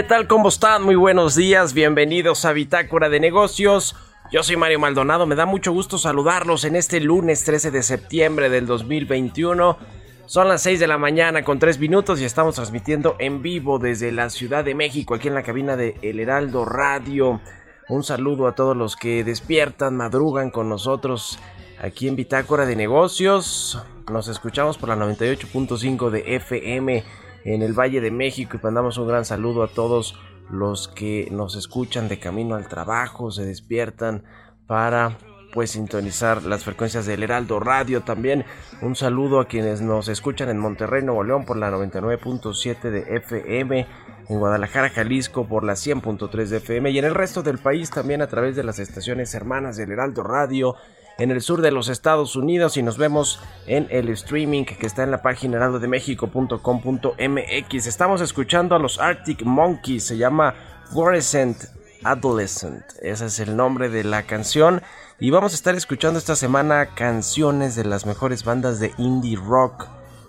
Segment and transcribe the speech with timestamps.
[0.00, 0.26] ¿Qué tal?
[0.28, 0.82] ¿Cómo están?
[0.82, 3.94] Muy buenos días, bienvenidos a Bitácora de Negocios.
[4.32, 8.48] Yo soy Mario Maldonado, me da mucho gusto saludarlos en este lunes 13 de septiembre
[8.48, 9.76] del 2021.
[10.24, 14.10] Son las 6 de la mañana con 3 minutos y estamos transmitiendo en vivo desde
[14.10, 17.42] la Ciudad de México, aquí en la cabina de El Heraldo Radio.
[17.90, 21.38] Un saludo a todos los que despiertan, madrugan con nosotros
[21.78, 23.78] aquí en Bitácora de Negocios.
[24.10, 27.04] Nos escuchamos por la 98.5 de FM
[27.44, 30.18] en el Valle de México y mandamos un gran saludo a todos
[30.50, 34.24] los que nos escuchan de camino al trabajo, se despiertan
[34.66, 35.16] para
[35.52, 38.44] pues sintonizar las frecuencias del Heraldo Radio también.
[38.82, 43.86] Un saludo a quienes nos escuchan en Monterrey, Nuevo León por la 99.7 de FM,
[44.28, 48.22] en Guadalajara, Jalisco por la 100.3 de FM y en el resto del país también
[48.22, 50.76] a través de las estaciones hermanas del Heraldo Radio
[51.20, 55.02] en el sur de los Estados Unidos y nos vemos en el streaming que está
[55.02, 57.86] en la página heraldodemexico.com.mx.
[57.86, 60.54] Estamos escuchando a los Arctic Monkeys, se llama
[60.90, 61.58] Fluorescent
[62.02, 64.80] Adolescent, ese es el nombre de la canción.
[65.18, 69.88] Y vamos a estar escuchando esta semana canciones de las mejores bandas de indie rock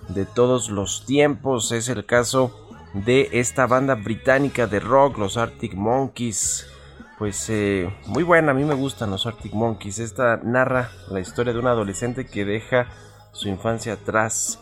[0.09, 5.73] de todos los tiempos, es el caso de esta banda británica de rock, los Arctic
[5.73, 6.68] Monkeys
[7.22, 10.00] pues eh, muy buena, a mí me gustan los Arctic Monkeys.
[10.00, 12.88] Esta narra la historia de un adolescente que deja
[13.32, 14.59] su infancia atrás.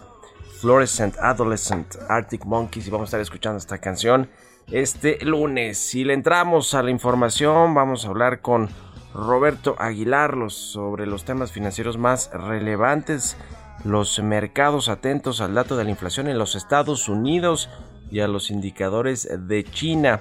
[0.60, 4.30] Fluorescent Adolescent Arctic Monkeys y vamos a estar escuchando esta canción
[4.68, 5.78] este lunes.
[5.78, 8.68] Si le entramos a la información, vamos a hablar con
[9.14, 13.38] Roberto Aguilar sobre los temas financieros más relevantes,
[13.86, 17.70] los mercados atentos al dato de la inflación en los Estados Unidos
[18.12, 20.20] y a los indicadores de China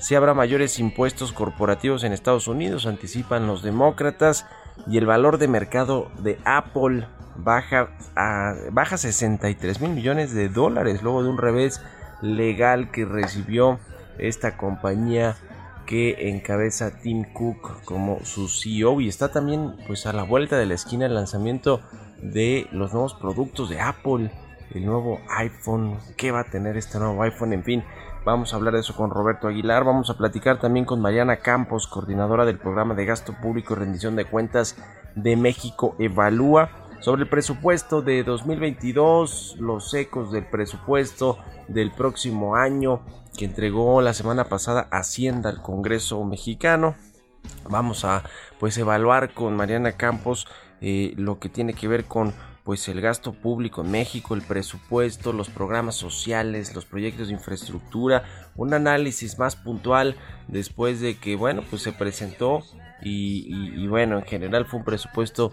[0.00, 4.46] si habrá mayores impuestos corporativos en Estados Unidos, anticipan los demócratas,
[4.86, 11.02] y el valor de mercado de Apple baja a baja 63 mil millones de dólares
[11.02, 11.80] luego de un revés
[12.20, 13.78] legal que recibió
[14.18, 15.36] esta compañía
[15.86, 20.66] que encabeza Tim Cook como su CEO y está también pues a la vuelta de
[20.66, 21.80] la esquina el lanzamiento
[22.22, 24.30] de los nuevos productos de Apple,
[24.74, 27.84] el nuevo iPhone, qué va a tener este nuevo iPhone, en fin,
[28.24, 29.82] Vamos a hablar de eso con Roberto Aguilar.
[29.82, 34.14] Vamos a platicar también con Mariana Campos, coordinadora del programa de gasto público y rendición
[34.14, 34.76] de cuentas
[35.16, 36.70] de México Evalúa,
[37.00, 43.00] sobre el presupuesto de 2022, los ecos del presupuesto del próximo año
[43.36, 46.94] que entregó la semana pasada Hacienda al Congreso mexicano.
[47.68, 48.22] Vamos a
[48.60, 50.46] pues evaluar con Mariana Campos
[50.80, 52.32] eh, lo que tiene que ver con
[52.64, 58.24] pues el gasto público en México, el presupuesto, los programas sociales, los proyectos de infraestructura,
[58.54, 60.16] un análisis más puntual
[60.48, 62.62] después de que bueno pues se presentó
[63.02, 65.50] y, bueno en general fue un presupuesto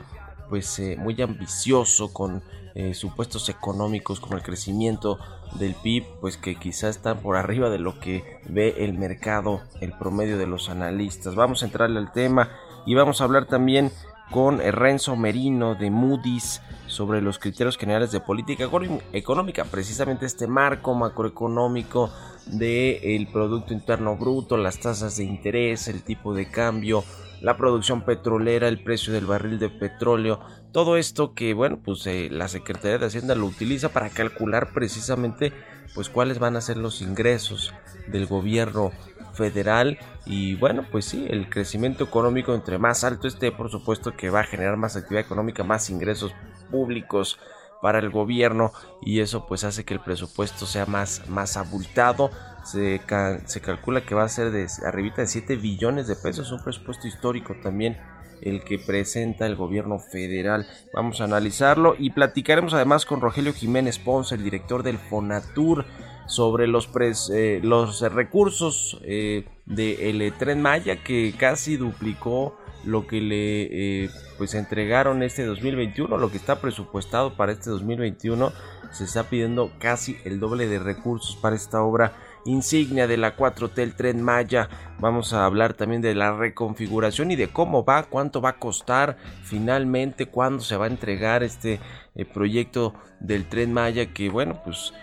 [0.50, 2.44] pues eh, muy ambicioso con
[2.76, 5.18] eh, supuestos económicos como el crecimiento
[5.56, 9.92] del PIB, pues que quizá están por arriba de lo que ve el mercado, el
[9.94, 11.36] promedio de los analistas.
[11.36, 12.50] Vamos a entrarle al tema
[12.86, 13.92] y vamos a hablar también
[14.32, 18.70] con Renzo Merino de Moody's sobre los criterios generales de política
[19.14, 22.12] económica, precisamente este marco macroeconómico
[22.48, 27.04] del Producto Interno Bruto, las tasas de interés, el tipo de cambio,
[27.42, 30.42] la producción petrolera, el precio del barril de petróleo,
[30.72, 35.54] todo esto que, bueno, pues eh, la Secretaría de Hacienda lo utiliza para calcular precisamente,
[35.96, 37.74] pues cuáles van a ser los ingresos
[38.08, 38.92] del gobierno
[39.40, 44.30] federal y bueno pues sí el crecimiento económico entre más alto esté por supuesto que
[44.30, 46.34] va a generar más actividad económica más ingresos
[46.70, 47.40] públicos
[47.82, 48.72] para el gobierno
[49.02, 52.30] y eso pues hace que el presupuesto sea más, más abultado.
[52.66, 53.02] Se,
[53.46, 57.08] se calcula que va a ser de arribita de 7 billones de pesos, un presupuesto
[57.08, 57.98] histórico también
[58.42, 60.68] el que presenta el gobierno federal.
[60.94, 65.86] Vamos a analizarlo y platicaremos además con Rogelio Jiménez Ponce, el director del Fonatur,
[66.30, 66.88] sobre los,
[67.32, 72.56] eh, los recursos eh, del Tren Maya que casi duplicó
[72.86, 78.54] lo que le eh, pues entregaron este 2021, lo que está presupuestado para este 2021,
[78.92, 82.14] se está pidiendo casi el doble de recursos para esta obra
[82.46, 84.70] insignia de la 4T, el tren Maya.
[85.00, 89.18] Vamos a hablar también de la reconfiguración y de cómo va, cuánto va a costar
[89.44, 91.80] finalmente, cuándo se va a entregar este
[92.34, 94.94] proyecto del tren Maya que bueno, pues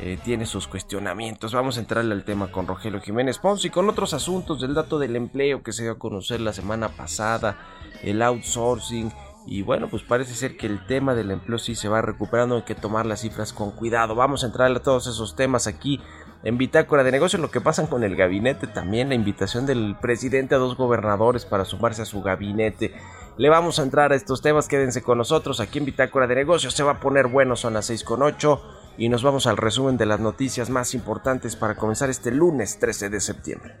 [0.00, 1.54] eh, tiene sus cuestionamientos.
[1.54, 4.98] Vamos a entrarle al tema con Rogelio Jiménez Pons y con otros asuntos del dato
[4.98, 7.58] del empleo que se dio a conocer la semana pasada,
[8.02, 9.12] el outsourcing.
[9.46, 12.62] Y bueno, pues parece ser que el tema del empleo sí se va recuperando, hay
[12.62, 14.14] que tomar las cifras con cuidado.
[14.14, 16.00] Vamos a entrarle a todos esos temas aquí
[16.44, 20.54] en Bitácora de Negocios, lo que pasa con el gabinete, también la invitación del presidente
[20.54, 22.94] a dos gobernadores para sumarse a su gabinete.
[23.36, 26.72] Le vamos a entrar a estos temas, quédense con nosotros aquí en Bitácora de Negocios,
[26.72, 28.62] se va a poner bueno, son las 6 con 8
[28.96, 33.08] y nos vamos al resumen de las noticias más importantes para comenzar este lunes 13
[33.08, 33.74] de septiembre.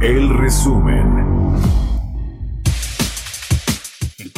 [0.00, 1.11] El resumen.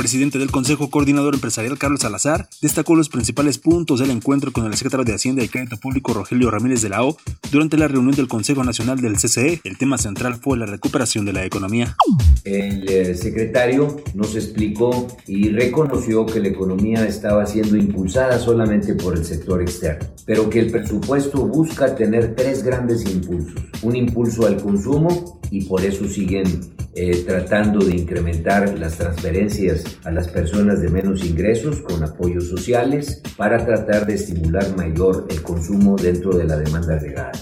[0.04, 4.74] Presidente del Consejo Coordinador Empresarial, Carlos Salazar, destacó los principales puntos del encuentro con el
[4.74, 7.16] secretario de Hacienda y Crédito Público, Rogelio Ramírez de la O,
[7.50, 9.62] durante la reunión del Consejo Nacional del CCE.
[9.64, 11.96] El tema central fue la recuperación de la economía.
[12.44, 19.16] El eh, secretario nos explicó y reconoció que la economía estaba siendo impulsada solamente por
[19.16, 23.62] el sector externo, pero que el presupuesto busca tener tres grandes impulsos.
[23.80, 30.10] Un impulso al consumo y por eso siguen eh, tratando de incrementar las transferencias a
[30.10, 35.96] las personas de menos ingresos con apoyos sociales para tratar de estimular mayor el consumo
[35.96, 37.32] dentro de la demanda real.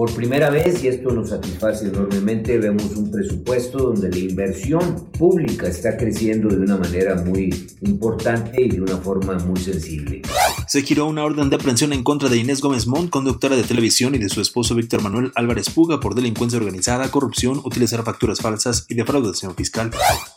[0.00, 5.68] Por primera vez, y esto nos satisface enormemente, vemos un presupuesto donde la inversión pública
[5.68, 10.22] está creciendo de una manera muy importante y de una forma muy sensible.
[10.68, 14.14] Se giró una orden de aprehensión en contra de Inés Gómez Mont, conductora de televisión,
[14.14, 18.86] y de su esposo Víctor Manuel Álvarez Puga por delincuencia organizada, corrupción, utilizar facturas falsas
[18.88, 19.90] y defraudación fiscal.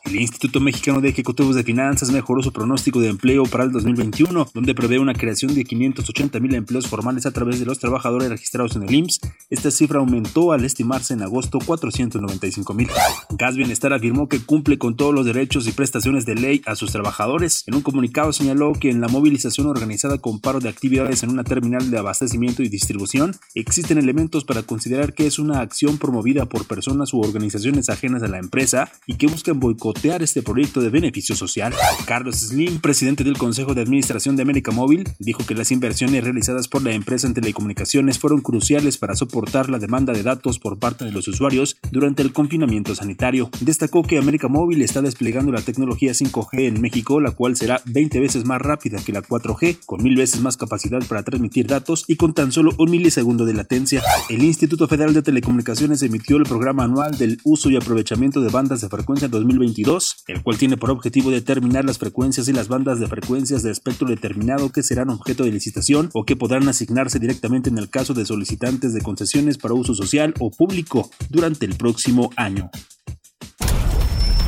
[0.03, 4.49] El Instituto Mexicano de Ejecutivos de Finanzas mejoró su pronóstico de empleo para el 2021,
[4.53, 8.75] donde prevé una creación de 580 mil empleos formales a través de los trabajadores registrados
[8.75, 9.21] en el IMSS
[9.53, 12.89] esta cifra aumentó al estimarse en agosto 495 mil.
[13.37, 16.91] Gas Bienestar afirmó que cumple con todos los derechos y prestaciones de ley a sus
[16.91, 17.63] trabajadores.
[17.67, 21.43] En un comunicado señaló que en la movilización organizada con paro de actividades en una
[21.43, 26.65] terminal de abastecimiento y distribución existen elementos para considerar que es una acción promovida por
[26.65, 31.35] personas u organizaciones ajenas a la empresa y que buscan boicotear este proyecto de beneficio
[31.35, 31.75] social.
[32.07, 36.67] Carlos Slim, presidente del Consejo de Administración de América Móvil, dijo que las inversiones realizadas
[36.67, 41.05] por la empresa en telecomunicaciones fueron cruciales para soportar la demanda de datos por parte
[41.05, 43.49] de los usuarios durante el confinamiento sanitario.
[43.61, 48.19] Destacó que América Móvil está desplegando la tecnología 5G en México, la cual será 20
[48.19, 52.15] veces más rápida que la 4G, con mil veces más capacidad para transmitir datos y
[52.15, 54.03] con tan solo un milisegundo de latencia.
[54.29, 58.81] El Instituto Federal de Telecomunicaciones emitió el programa anual del uso y aprovechamiento de bandas
[58.81, 63.07] de frecuencia 2022, el cual tiene por objetivo determinar las frecuencias y las bandas de
[63.07, 67.79] frecuencias de espectro determinado que serán objeto de licitación o que podrán asignarse directamente en
[67.79, 69.22] el caso de solicitantes de concesión
[69.57, 72.69] para uso social o público durante el próximo año.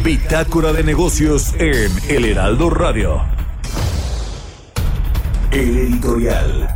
[0.03, 3.21] Bitácora de negocios en El Heraldo Radio.
[5.51, 6.74] El editorial.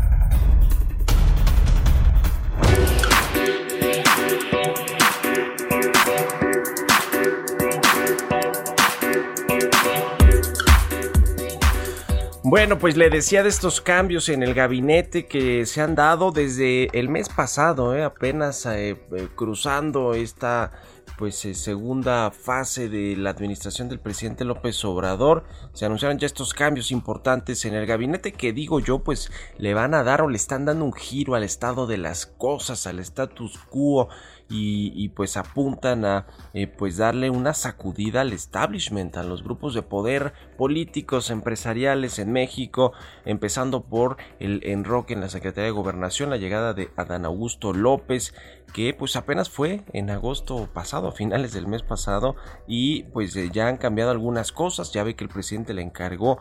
[12.49, 16.87] Bueno, pues le decía de estos cambios en el gabinete que se han dado desde
[16.97, 18.03] el mes pasado, ¿eh?
[18.03, 20.71] apenas eh, eh, cruzando esta
[21.19, 26.91] pues segunda fase de la administración del presidente López Obrador se anunciaron ya estos cambios
[26.91, 30.63] importantes en el gabinete que digo yo pues le van a dar o le están
[30.63, 34.07] dando un giro al estado de las cosas al status quo
[34.49, 39.83] y, pues apuntan a eh, pues darle una sacudida al establishment, a los grupos de
[39.83, 42.93] poder políticos, empresariales en México,
[43.25, 48.33] empezando por el enroque en la Secretaría de Gobernación, la llegada de Adán Augusto López,
[48.73, 52.35] que pues apenas fue en agosto pasado, a finales del mes pasado,
[52.67, 56.39] y pues eh, ya han cambiado algunas cosas, ya ve que el presidente le encargó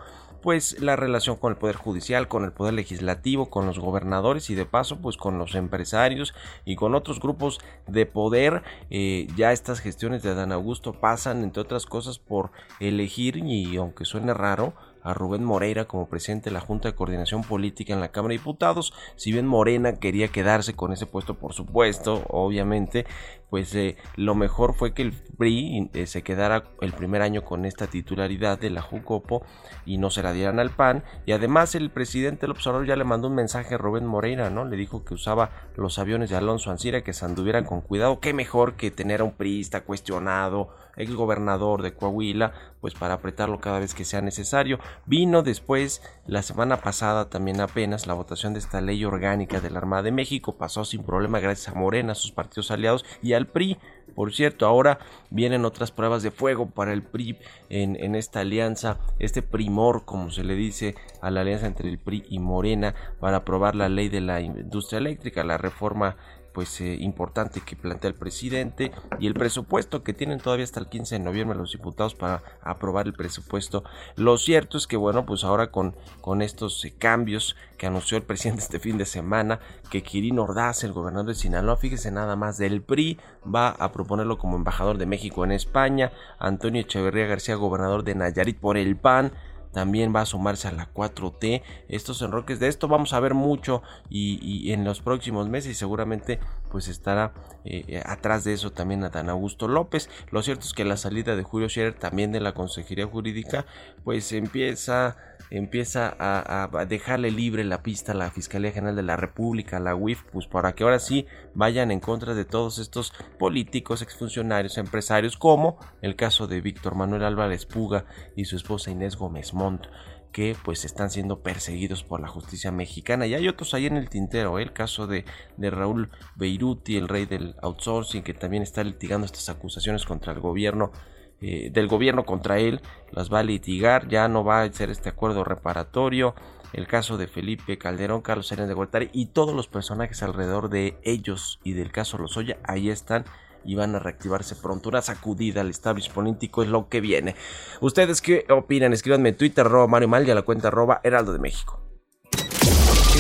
[0.49, 4.55] pues la relación con el poder judicial, con el poder legislativo, con los gobernadores y
[4.55, 6.33] de paso pues con los empresarios
[6.65, 8.63] y con otros grupos de poder.
[8.89, 12.51] Eh, ya estas gestiones de Adán Augusto pasan entre otras cosas por
[12.81, 17.43] elegir y aunque suene raro a Rubén Moreira como presidente de la Junta de Coordinación
[17.43, 18.93] Política en la Cámara de Diputados.
[19.17, 23.07] Si bien Morena quería quedarse con ese puesto, por supuesto, obviamente,
[23.51, 27.65] pues eh, lo mejor fue que el PRI eh, se quedara el primer año con
[27.65, 29.45] esta titularidad de la Jucopo
[29.87, 31.05] y no se la dieran al PAN.
[31.25, 34.65] Y además el presidente López Obrador ya le mandó un mensaje a Rubén Moreira, ¿no?
[34.65, 38.21] Le dijo que usaba los aviones de Alonso Ancira, que se anduvieran con cuidado.
[38.21, 43.61] Qué mejor que tener a un priista cuestionado, ex gobernador de Coahuila, pues para apretarlo
[43.61, 44.79] cada vez que sea necesario.
[45.07, 49.79] Vino después, la semana pasada también apenas, la votación de esta ley orgánica de la
[49.79, 53.79] Armada de México, pasó sin problema gracias a Morena, sus partidos aliados y al PRI.
[54.15, 54.99] Por cierto, ahora
[55.31, 57.39] vienen otras pruebas de fuego para el PRI
[57.69, 61.99] en, en esta alianza, este primor, como se le dice a la alianza entre el
[61.99, 66.17] PRI y Morena, para aprobar la ley de la industria eléctrica, la reforma
[66.59, 70.89] pues eh, importante que plantea el presidente y el presupuesto que tienen todavía hasta el
[70.89, 73.85] 15 de noviembre los diputados para aprobar el presupuesto.
[74.17, 78.25] Lo cierto es que bueno, pues ahora con, con estos eh, cambios que anunció el
[78.25, 82.59] presidente este fin de semana, que Quirino Ordaz, el gobernador de Sinaloa, fíjese nada más
[82.59, 86.11] del PRI, va a proponerlo como embajador de México en España,
[86.41, 89.31] Antonio Echeverría García, gobernador de Nayarit por el PAN,
[89.73, 91.63] también va a sumarse a la 4T.
[91.89, 96.39] Estos enroques de esto vamos a ver mucho y, en los próximos meses seguramente
[96.71, 97.33] pues estará
[97.65, 100.09] eh, atrás de eso también Dan Augusto López.
[100.31, 103.67] Lo cierto es que la salida de Julio Scherer también de la Consejería Jurídica
[104.05, 105.17] pues empieza
[105.51, 109.95] empieza a, dejarle libre la pista a la Fiscalía General de la República, a la
[109.95, 115.37] UIF, pues para que ahora sí vayan en contra de todos estos políticos, exfuncionarios, empresarios,
[115.37, 118.05] como el caso de Víctor Manuel Álvarez Puga
[118.37, 119.87] y su esposa Inés Gómez Montt
[120.33, 124.11] que pues están siendo perseguidos por la justicia mexicana y hay otros ahí en el
[124.11, 124.63] tintero, ¿eh?
[124.63, 125.25] el caso de,
[125.57, 130.41] de, Raúl Beiruti, el rey del outsourcing, que también está litigando estas acusaciones contra el
[130.41, 130.93] gobierno
[131.41, 132.81] eh, del gobierno contra él,
[133.11, 136.35] las va a litigar, ya no va a ser este acuerdo reparatorio,
[136.73, 141.61] el caso de Felipe Calderón, Carlos Salinas de y todos los personajes alrededor de ellos
[141.65, 143.25] y del caso Lozoya, ahí están
[143.65, 144.89] y van a reactivarse pronto.
[144.89, 147.35] Una sacudida al establishment político es lo que viene.
[147.81, 148.93] ¿Ustedes qué opinan?
[148.93, 150.71] Escríbanme en Twitter, arroba Mario Mal y a la cuenta
[151.03, 151.81] Heraldo de México.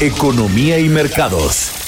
[0.00, 1.87] Economía y mercados.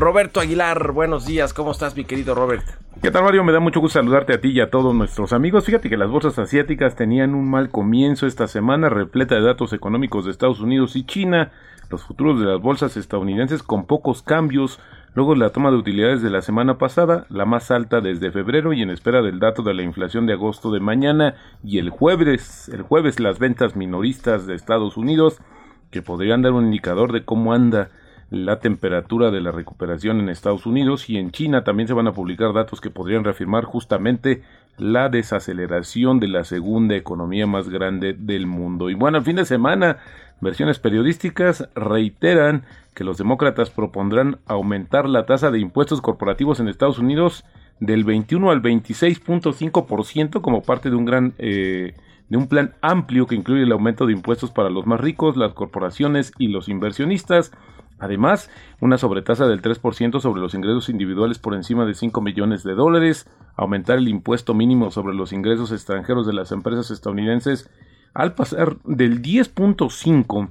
[0.00, 2.64] Roberto Aguilar, buenos días, ¿cómo estás mi querido Robert?
[3.02, 3.44] ¿Qué tal Mario?
[3.44, 5.66] Me da mucho gusto saludarte a ti y a todos nuestros amigos.
[5.66, 10.24] Fíjate que las bolsas asiáticas tenían un mal comienzo esta semana, repleta de datos económicos
[10.24, 11.52] de Estados Unidos y China.
[11.90, 14.80] Los futuros de las bolsas estadounidenses con pocos cambios,
[15.14, 18.80] luego la toma de utilidades de la semana pasada, la más alta desde febrero y
[18.80, 22.80] en espera del dato de la inflación de agosto de mañana y el jueves, el
[22.80, 25.42] jueves las ventas minoristas de Estados Unidos
[25.90, 27.90] que podrían dar un indicador de cómo anda
[28.30, 32.12] la temperatura de la recuperación en Estados Unidos y en China también se van a
[32.12, 34.42] publicar datos que podrían reafirmar justamente
[34.78, 38.88] la desaceleración de la segunda economía más grande del mundo.
[38.88, 39.98] Y bueno, el fin de semana,
[40.40, 42.62] versiones periodísticas reiteran
[42.94, 47.44] que los demócratas propondrán aumentar la tasa de impuestos corporativos en Estados Unidos
[47.80, 51.94] del 21 al 26.5% como parte de un gran eh,
[52.28, 55.52] de un plan amplio que incluye el aumento de impuestos para los más ricos, las
[55.52, 57.50] corporaciones y los inversionistas.
[58.00, 62.74] Además, una sobretasa del 3% sobre los ingresos individuales por encima de 5 millones de
[62.74, 67.70] dólares, aumentar el impuesto mínimo sobre los ingresos extranjeros de las empresas estadounidenses
[68.14, 70.50] al pasar del 10.5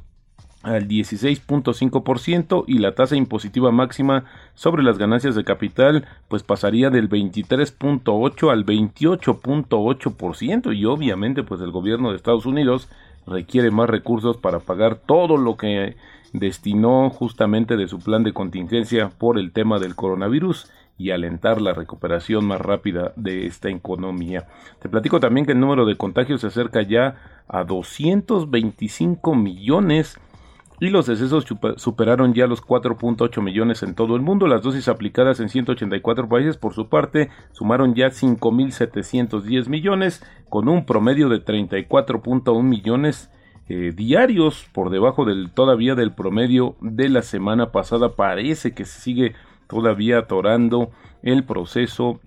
[0.61, 4.25] al 16.5% y la tasa impositiva máxima
[4.55, 11.71] sobre las ganancias de capital pues pasaría del 23.8 al 28.8% y obviamente pues el
[11.71, 12.89] gobierno de Estados Unidos
[13.25, 15.95] requiere más recursos para pagar todo lo que
[16.33, 21.73] destinó justamente de su plan de contingencia por el tema del coronavirus y alentar la
[21.73, 24.47] recuperación más rápida de esta economía.
[24.79, 27.15] Te platico también que el número de contagios se acerca ya
[27.47, 30.19] a 225 millones
[30.81, 31.45] y los decesos
[31.75, 34.47] superaron ya los 4.8 millones en todo el mundo.
[34.47, 40.85] Las dosis aplicadas en 184 países, por su parte, sumaron ya 5.710 millones, con un
[40.85, 43.29] promedio de 34.1 millones
[43.69, 48.15] eh, diarios, por debajo del todavía del promedio de la semana pasada.
[48.15, 49.35] Parece que se sigue
[49.67, 50.89] todavía atorando
[51.21, 52.19] el proceso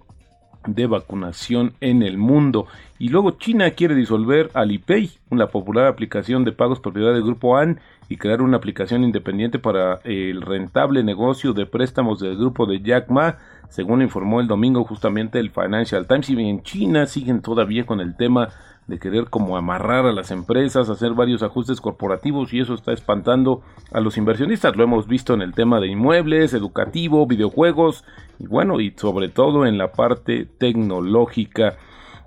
[0.67, 2.67] de vacunación en el mundo.
[2.99, 7.81] Y luego China quiere disolver Alipay, una popular aplicación de pagos propiedad del grupo AN,
[8.09, 13.09] y crear una aplicación independiente para el rentable negocio de préstamos del grupo de Jack
[13.11, 13.39] Ma,
[13.73, 16.29] según informó el domingo justamente el Financial Times.
[16.29, 18.51] Y en China siguen todavía con el tema
[18.87, 23.63] de querer como amarrar a las empresas, hacer varios ajustes corporativos y eso está espantando
[23.91, 24.77] a los inversionistas.
[24.77, 28.05] Lo hemos visto en el tema de inmuebles, educativo, videojuegos
[28.39, 31.77] y bueno, y sobre todo en la parte tecnológica.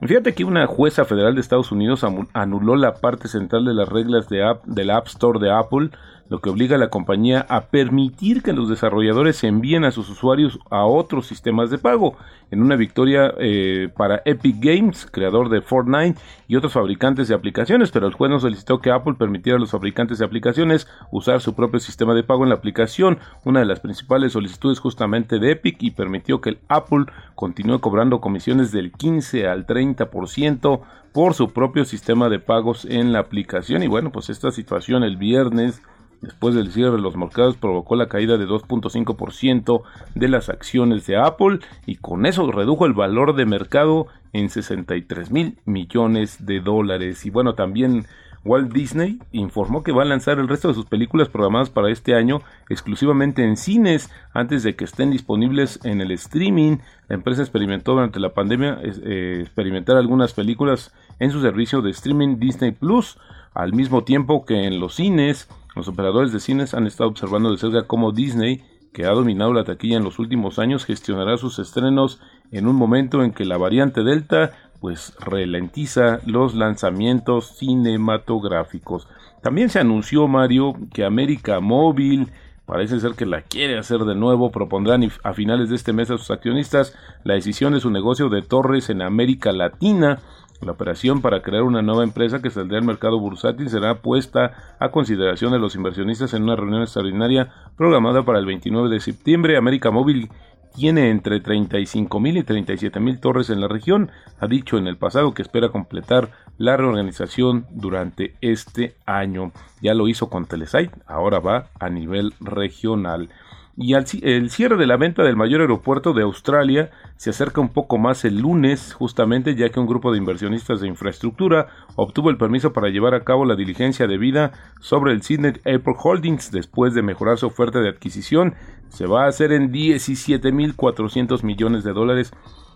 [0.01, 4.27] Fíjate que una jueza federal de Estados Unidos anuló la parte central de las reglas
[4.29, 5.91] de app, del App Store de Apple,
[6.29, 10.59] lo que obliga a la compañía a permitir que los desarrolladores envíen a sus usuarios
[10.69, 12.17] a otros sistemas de pago,
[12.51, 17.91] en una victoria eh, para Epic Games, creador de Fortnite y otros fabricantes de aplicaciones,
[17.91, 21.55] pero el juez no solicitó que Apple permitiera a los fabricantes de aplicaciones usar su
[21.55, 25.77] propio sistema de pago en la aplicación, una de las principales solicitudes justamente de Epic,
[25.81, 27.05] y permitió que el Apple
[27.35, 33.19] continúe cobrando comisiones del 15 al 30% por su propio sistema de pagos en la
[33.19, 33.83] aplicación.
[33.83, 35.81] Y bueno, pues esta situación el viernes
[36.25, 39.83] después del cierre de los mercados provocó la caída de 2.5%
[40.15, 45.31] de las acciones de Apple y con eso redujo el valor de mercado en 63
[45.31, 47.25] mil millones de dólares.
[47.25, 48.05] Y bueno, también
[48.43, 52.15] Walt Disney informó que va a lanzar el resto de sus películas programadas para este
[52.15, 56.77] año exclusivamente en cines antes de que estén disponibles en el streaming.
[57.07, 62.37] La empresa experimentó durante la pandemia eh, experimentar algunas películas en su servicio de streaming
[62.37, 63.17] Disney Plus,
[63.53, 67.57] al mismo tiempo que en los cines los operadores de cines han estado observando de
[67.57, 68.63] cerca cómo Disney,
[68.93, 72.19] que ha dominado la taquilla en los últimos años, gestionará sus estrenos
[72.51, 79.07] en un momento en que la variante Delta pues ralentiza los lanzamientos cinematográficos.
[79.41, 82.31] También se anunció Mario que América Móvil
[82.65, 86.17] parece ser que la quiere hacer de nuevo, propondrán a finales de este mes a
[86.17, 90.19] sus accionistas la decisión de su negocio de torres en América Latina.
[90.65, 94.89] La operación para crear una nueva empresa que saldrá al mercado bursátil será puesta a
[94.89, 99.57] consideración de los inversionistas en una reunión extraordinaria programada para el 29 de septiembre.
[99.57, 100.27] América Móvil
[100.75, 104.09] tiene entre 35 mil y 37 mil torres en la región.
[104.39, 109.51] Ha dicho en el pasado que espera completar la reorganización durante este año.
[109.81, 113.29] Ya lo hizo con Telesite, ahora va a nivel regional.
[113.77, 117.69] Y al, el cierre de la venta del mayor aeropuerto de Australia se acerca un
[117.69, 122.37] poco más el lunes, justamente ya que un grupo de inversionistas de infraestructura obtuvo el
[122.37, 127.01] permiso para llevar a cabo la diligencia debida sobre el Sydney Airport Holdings después de
[127.01, 128.55] mejorar su oferta de adquisición.
[128.89, 132.31] Se va a hacer en 17.400 millones de dólares.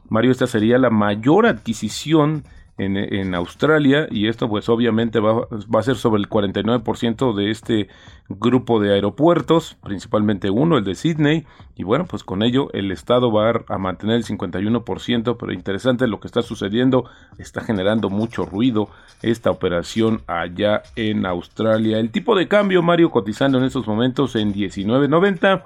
[0.09, 2.43] Mario, esta sería la mayor adquisición
[2.79, 7.89] en, Australia y esto pues obviamente va, va, a ser sobre el 49% de este
[8.29, 13.31] grupo de aeropuertos, principalmente uno, el de Sydney, y bueno, pues con ello el Estado
[13.31, 17.05] va a mantener el 51%, pero interesante lo que está sucediendo,
[17.37, 18.89] está generando mucho ruido
[19.21, 21.99] esta operación allá en Australia.
[21.99, 25.63] El tipo de cambio, Mario, cotizando en estos momentos en 19.90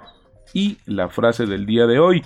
[0.54, 2.24] y la frase del día de hoy.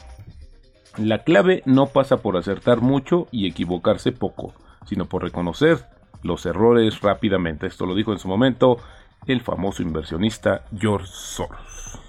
[0.98, 4.54] La clave no pasa por acertar mucho y equivocarse poco
[4.88, 5.86] sino por reconocer
[6.24, 7.68] los errores rápidamente.
[7.68, 8.78] Esto lo dijo en su momento
[9.28, 12.00] el famoso inversionista George Soros.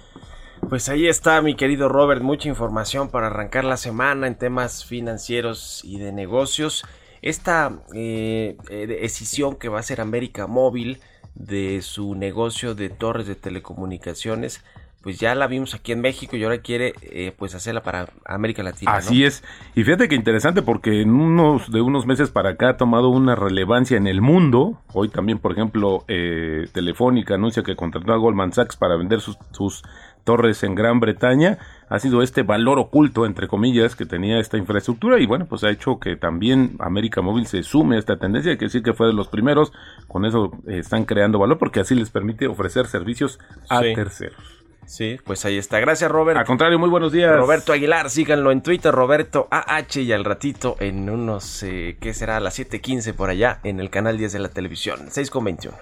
[0.67, 5.83] Pues ahí está, mi querido Robert, mucha información para arrancar la semana en temas financieros
[5.83, 6.85] y de negocios.
[7.21, 10.99] Esta eh, decisión que va a hacer América Móvil
[11.35, 14.63] de su negocio de torres de telecomunicaciones
[15.01, 18.63] pues ya la vimos aquí en México y ahora quiere eh, pues hacerla para América
[18.63, 18.91] Latina.
[18.93, 19.27] Así ¿no?
[19.27, 19.43] es.
[19.75, 23.35] Y fíjate que interesante porque en unos de unos meses para acá ha tomado una
[23.35, 24.81] relevancia en el mundo.
[24.93, 29.37] Hoy también, por ejemplo, eh, Telefónica anuncia que contrató a Goldman Sachs para vender sus,
[29.51, 29.83] sus
[30.25, 31.57] torres en Gran Bretaña.
[31.89, 35.71] Ha sido este valor oculto, entre comillas, que tenía esta infraestructura y bueno, pues ha
[35.71, 38.51] hecho que también América Móvil se sume a esta tendencia.
[38.51, 39.71] Hay que decir que fue de los primeros.
[40.07, 43.93] Con eso eh, están creando valor porque así les permite ofrecer servicios a Sí.
[43.95, 44.58] terceros.
[44.89, 45.79] Sí, pues ahí está.
[45.79, 46.39] Gracias, Robert.
[46.39, 47.37] Al contrario, muy buenos días.
[47.37, 52.37] Roberto Aguilar, síganlo en Twitter, Roberto AH, y al ratito en unos, eh, ¿qué será?
[52.37, 55.75] A las 7:15 por allá en el canal 10 de la televisión, 6.21.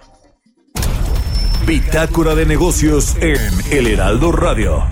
[1.66, 3.40] Bitácora de negocios en
[3.72, 4.84] El Heraldo Radio.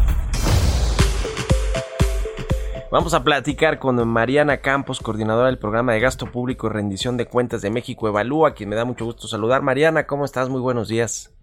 [2.89, 7.25] Vamos a platicar con Mariana Campos, coordinadora del programa de gasto público y rendición de
[7.25, 9.61] cuentas de México Evalúa, quien me da mucho gusto saludar.
[9.61, 10.47] Mariana, ¿cómo estás?
[10.47, 11.35] Muy buenos días.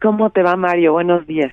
[0.00, 0.92] ¿Cómo te va, Mario?
[0.92, 1.52] Buenos días.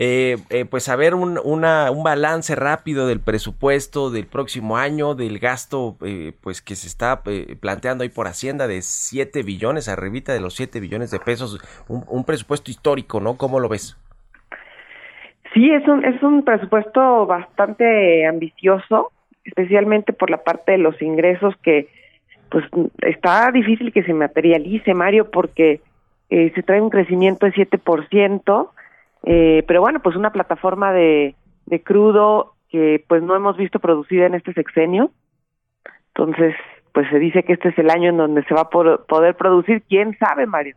[0.00, 5.16] Eh, eh, pues a ver un, una, un balance rápido del presupuesto del próximo año,
[5.16, 9.88] del gasto eh, pues que se está eh, planteando ahí por Hacienda de 7 billones,
[9.88, 11.58] arribita de los 7 billones de pesos,
[11.88, 13.36] un, un presupuesto histórico, ¿no?
[13.36, 13.98] ¿Cómo lo ves?
[15.52, 19.10] Sí, es un, es un presupuesto bastante ambicioso,
[19.42, 21.88] especialmente por la parte de los ingresos que
[22.50, 22.64] pues
[23.00, 25.80] está difícil que se materialice, Mario, porque
[26.30, 28.68] eh, se trae un crecimiento de 7%,
[29.24, 31.34] eh, pero bueno, pues una plataforma de,
[31.66, 35.10] de crudo que pues no hemos visto producida en este sexenio.
[36.08, 36.54] Entonces,
[36.92, 39.36] pues se dice que este es el año en donde se va a por- poder
[39.36, 40.76] producir, quién sabe, Mario.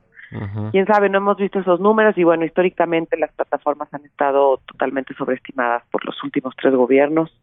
[0.71, 5.13] Quién sabe, no hemos visto esos números y bueno, históricamente las plataformas han estado totalmente
[5.15, 7.38] sobreestimadas por los últimos tres gobiernos.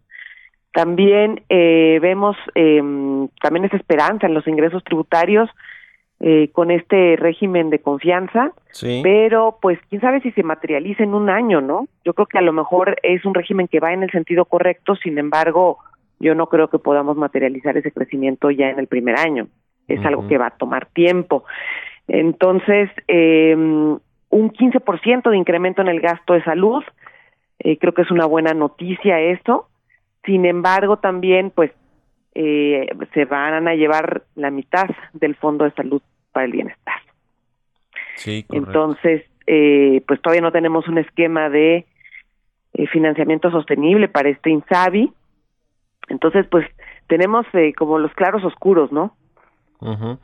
[0.73, 2.81] También eh, vemos eh,
[3.43, 5.51] también esa esperanza en los ingresos tributarios
[6.21, 9.01] eh, con este régimen de confianza, Sí.
[9.05, 11.87] pero pues quién sabe si se materializa en un año, ¿no?
[12.05, 14.97] Yo creo que a lo mejor es un régimen que va en el sentido correcto,
[14.97, 15.79] sin embargo,
[16.21, 19.47] yo no creo que podamos materializar ese crecimiento ya en el primer año.
[19.87, 21.45] Es algo que va a tomar tiempo.
[22.09, 26.83] Entonces, eh, un 15% de incremento en el gasto de salud,
[27.61, 29.69] eh, creo que es una buena noticia eso.
[30.25, 31.71] Sin embargo, también, pues,
[32.41, 37.01] eh, se van a llevar la mitad del Fondo de Salud para el Bienestar.
[38.15, 38.69] Sí, correcto.
[38.69, 41.85] Entonces, eh, pues todavía no tenemos un esquema de
[42.75, 45.13] eh, financiamiento sostenible para este INSABI.
[46.11, 46.65] Entonces, pues
[47.09, 49.17] tenemos eh, como los claros oscuros, ¿no?
[49.81, 50.19] Ujú.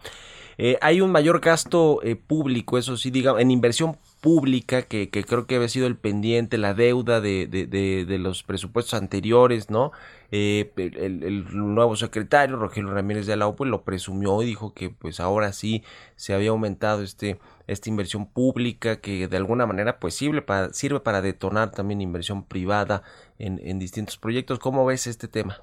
[0.58, 5.24] Eh, hay un mayor gasto eh, público, eso sí, digamos, en inversión pública, que, que
[5.24, 9.70] creo que había sido el pendiente, la deuda de, de, de, de los presupuestos anteriores,
[9.70, 9.92] ¿no?
[10.30, 14.72] Eh, el, el nuevo secretario, Rogelio Ramírez de la O, pues lo presumió y dijo
[14.74, 15.84] que pues ahora sí
[16.16, 21.00] se había aumentado este esta inversión pública que de alguna manera pues sirve para, sirve
[21.00, 23.02] para detonar también inversión privada
[23.38, 24.58] en, en distintos proyectos.
[24.58, 25.58] ¿Cómo ves este tema?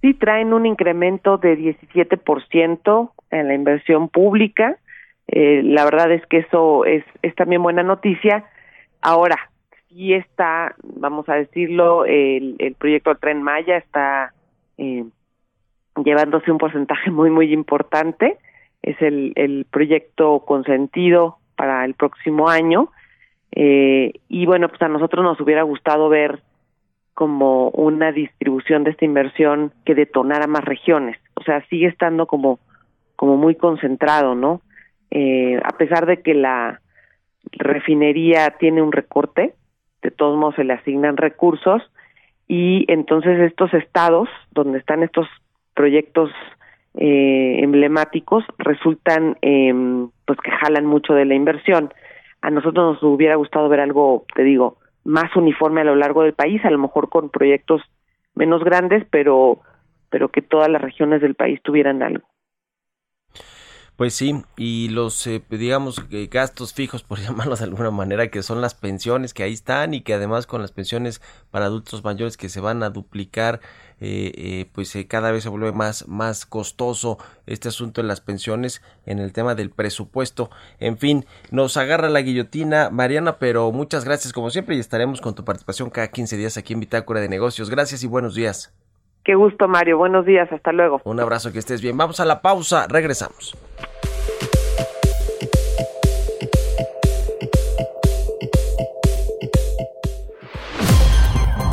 [0.00, 4.76] Sí, traen un incremento de 17% en la inversión pública.
[5.26, 8.44] Eh, la verdad es que eso es, es también buena noticia.
[9.00, 9.36] Ahora,
[9.88, 14.32] sí está, vamos a decirlo, el, el proyecto Tren Maya está
[14.78, 15.04] eh,
[16.04, 18.38] llevándose un porcentaje muy, muy importante.
[18.82, 22.90] Es el, el proyecto consentido para el próximo año.
[23.52, 26.40] Eh, y bueno, pues a nosotros nos hubiera gustado ver
[27.14, 31.18] como una distribución de esta inversión que detonara más regiones.
[31.34, 32.58] O sea, sigue estando como,
[33.16, 34.62] como muy concentrado, ¿no?
[35.10, 36.80] Eh, a pesar de que la
[37.52, 39.54] refinería tiene un recorte,
[40.02, 41.82] de todos modos se le asignan recursos
[42.48, 45.28] y entonces estos estados donde están estos
[45.74, 46.30] proyectos
[46.94, 49.72] eh, emblemáticos resultan eh,
[50.26, 51.92] pues que jalan mucho de la inversión.
[52.40, 56.34] A nosotros nos hubiera gustado ver algo, te digo, más uniforme a lo largo del
[56.34, 57.82] país, a lo mejor con proyectos
[58.34, 59.60] menos grandes, pero
[60.10, 62.24] pero que todas las regiones del país tuvieran algo.
[64.02, 68.42] Pues sí, y los, eh, digamos, eh, gastos fijos, por llamarlos de alguna manera, que
[68.42, 71.20] son las pensiones que ahí están y que además con las pensiones
[71.52, 73.60] para adultos mayores que se van a duplicar,
[74.00, 78.20] eh, eh, pues eh, cada vez se vuelve más, más costoso este asunto de las
[78.20, 80.50] pensiones en el tema del presupuesto.
[80.80, 85.36] En fin, nos agarra la guillotina, Mariana, pero muchas gracias como siempre y estaremos con
[85.36, 87.70] tu participación cada 15 días aquí en Bitácora de Negocios.
[87.70, 88.72] Gracias y buenos días.
[89.24, 89.98] Qué gusto, Mario.
[89.98, 90.50] Buenos días.
[90.52, 91.00] Hasta luego.
[91.04, 91.96] Un abrazo, que estés bien.
[91.96, 93.56] Vamos a la pausa, regresamos.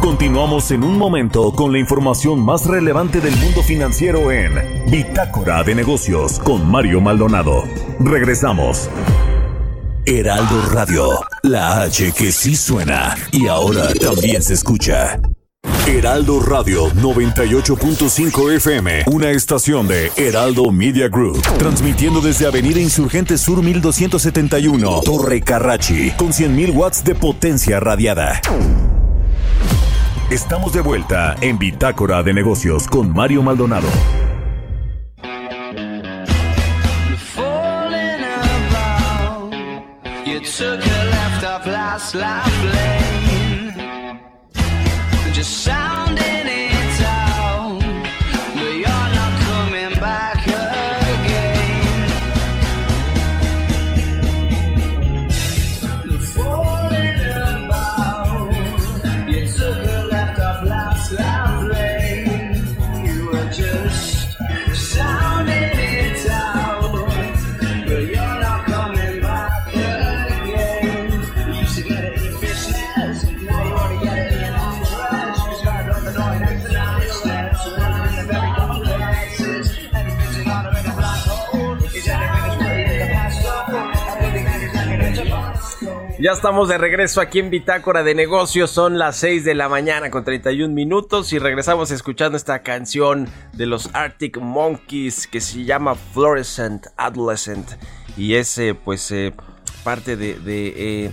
[0.02, 4.52] Continuamos en un momento con la información más relevante del mundo financiero en
[4.92, 7.64] Bitácora de Negocios con Mario Maldonado.
[8.00, 8.90] Regresamos.
[10.06, 11.10] Heraldo Radio,
[11.44, 15.20] la H que sí suena y ahora también se escucha.
[15.90, 23.64] Heraldo Radio 98.5 FM, una estación de Heraldo Media Group, transmitiendo desde Avenida Insurgente Sur
[23.64, 28.40] 1271, Torre Carrachi, con 100.000 watts de potencia radiada.
[30.30, 33.90] Estamos de vuelta en Bitácora de Negocios con Mario Maldonado.
[86.22, 88.72] Ya estamos de regreso aquí en Bitácora de Negocios.
[88.72, 93.66] Son las 6 de la mañana con 31 minutos y regresamos escuchando esta canción de
[93.66, 97.70] los Arctic Monkeys que se llama Fluorescent Adolescent
[98.18, 99.34] y es pues eh,
[99.86, 101.12] parte de, eh,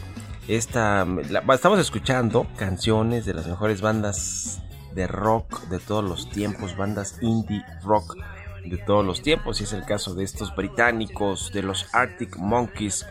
[0.49, 1.07] esta...
[1.55, 4.61] estamos escuchando canciones de las mejores bandas
[4.93, 8.17] de rock de todos los tiempos, bandas indie rock
[8.65, 13.07] de todos los tiempos y es el caso de estos británicos de los Arctic Monkeys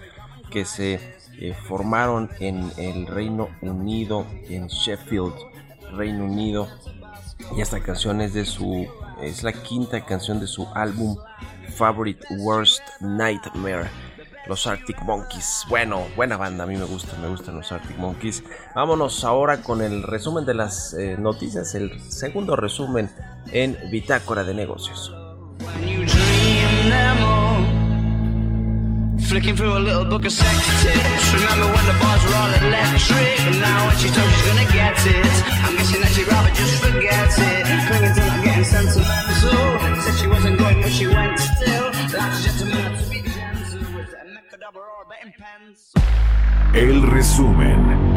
[0.52, 5.34] que se eh, formaron en el Reino Unido, en Sheffield,
[5.94, 6.68] Reino Unido.
[7.56, 8.88] Y esta canción es de su,
[9.22, 11.18] es la quinta canción de su álbum
[11.76, 13.90] Favorite Worst Nightmare.
[14.48, 15.66] Los Arctic Monkeys.
[15.70, 18.44] Bueno, buena banda, a mí me gustan, me gustan los Arctic Monkeys.
[18.76, 23.10] Vámonos ahora con el resumen de las eh, noticias, el segundo resumen
[23.52, 25.12] en Bitácora de Negocios.
[29.28, 31.34] Flicking through a little book of sex tips.
[31.34, 33.40] Remember when the bars were all electric?
[33.42, 35.36] And now when she told she's gonna get it,
[35.66, 37.66] I'm guessing that she'd rather just forget it.
[37.88, 40.02] Clinging getting sentimental.
[40.02, 41.92] Said she wasn't going, but she went still.
[41.92, 46.02] Just a to be gentle with a or a betting pencil.
[46.76, 48.15] El resumen.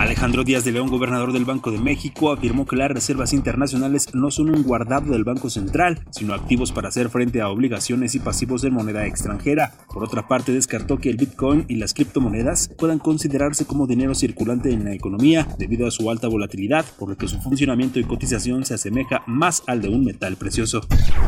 [0.00, 4.30] Alejandro Díaz de León, gobernador del Banco de México, afirmó que las reservas internacionales no
[4.30, 8.62] son un guardado del Banco Central, sino activos para hacer frente a obligaciones y pasivos
[8.62, 9.74] de moneda extranjera.
[9.92, 14.72] Por otra parte, descartó que el Bitcoin y las criptomonedas puedan considerarse como dinero circulante
[14.72, 18.64] en la economía debido a su alta volatilidad, por lo que su funcionamiento y cotización
[18.64, 20.80] se asemeja más al de un metal precioso.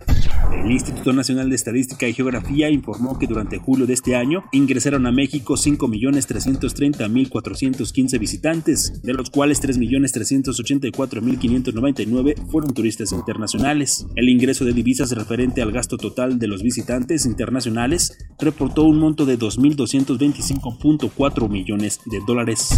[0.64, 5.06] El Instituto Nacional de Estadística y Geografía informó que durante julio de este año ingresaron
[5.08, 14.08] a México 5.330.415 visitantes, de los cuales 3.384.599 fueron turistas internacionales.
[14.16, 19.26] El ingreso de divisas referente al gasto total de los visitantes internacionales reportó un monto
[19.26, 22.70] de 2.225.4 millones de dólares.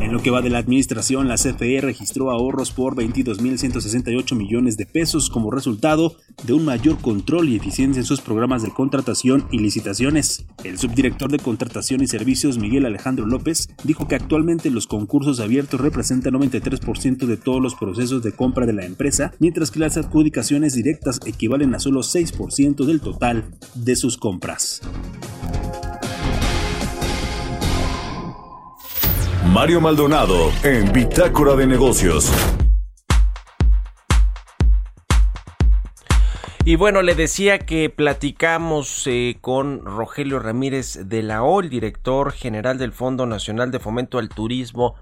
[0.00, 4.86] En lo que va de la administración, la CFE registró ahorros por 22.168 millones de
[4.86, 9.58] pesos como resultado de un mayor control y eficiencia en sus programas de contratación y
[9.58, 10.46] licitaciones.
[10.64, 15.80] El subdirector de Contratación y Servicios, Miguel Alejandro López, dijo que actualmente los concursos abiertos
[15.80, 20.74] representan 93% de todos los procesos de compra de la empresa, mientras que las adjudicaciones
[20.74, 24.82] directas equivalen a solo 6% del total de sus compras.
[29.46, 32.30] Mario Maldonado en Bitácora de Negocios.
[36.66, 42.32] Y bueno, le decía que platicamos eh, con Rogelio Ramírez de la O, el director
[42.32, 44.94] general del Fondo Nacional de Fomento al Turismo,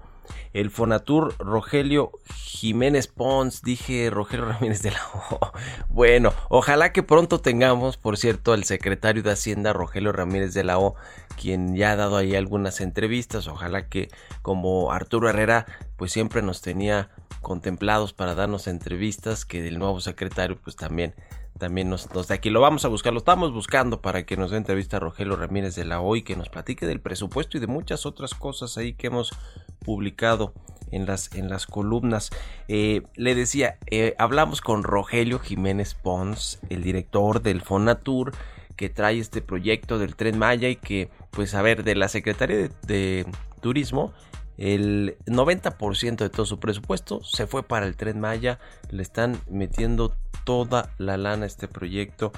[0.53, 5.51] el Fonatur Rogelio Jiménez Pons, dije Rogelio Ramírez de la O.
[5.89, 10.79] Bueno, ojalá que pronto tengamos, por cierto, al secretario de Hacienda Rogelio Ramírez de la
[10.79, 10.95] O,
[11.39, 14.09] quien ya ha dado ahí algunas entrevistas, ojalá que
[14.41, 15.65] como Arturo Herrera,
[15.97, 17.09] pues siempre nos tenía
[17.41, 21.13] contemplados para darnos entrevistas, que el nuevo secretario pues también
[21.57, 24.51] también nos, nos de aquí lo vamos a buscar, lo estamos buscando para que nos
[24.51, 27.67] dé entrevista a Rogelio Ramírez de la OI, que nos platique del presupuesto y de
[27.67, 29.33] muchas otras cosas ahí que hemos
[29.79, 30.53] publicado
[30.91, 32.29] en las, en las columnas.
[32.67, 38.33] Eh, le decía, eh, hablamos con Rogelio Jiménez Pons, el director del Fonatur,
[38.75, 42.57] que trae este proyecto del Tren Maya y que, pues a ver, de la Secretaría
[42.57, 43.25] de, de
[43.61, 44.13] Turismo,
[44.57, 48.59] el 90% de todo su presupuesto se fue para el tren Maya.
[48.89, 52.31] Le están metiendo toda la lana a este proyecto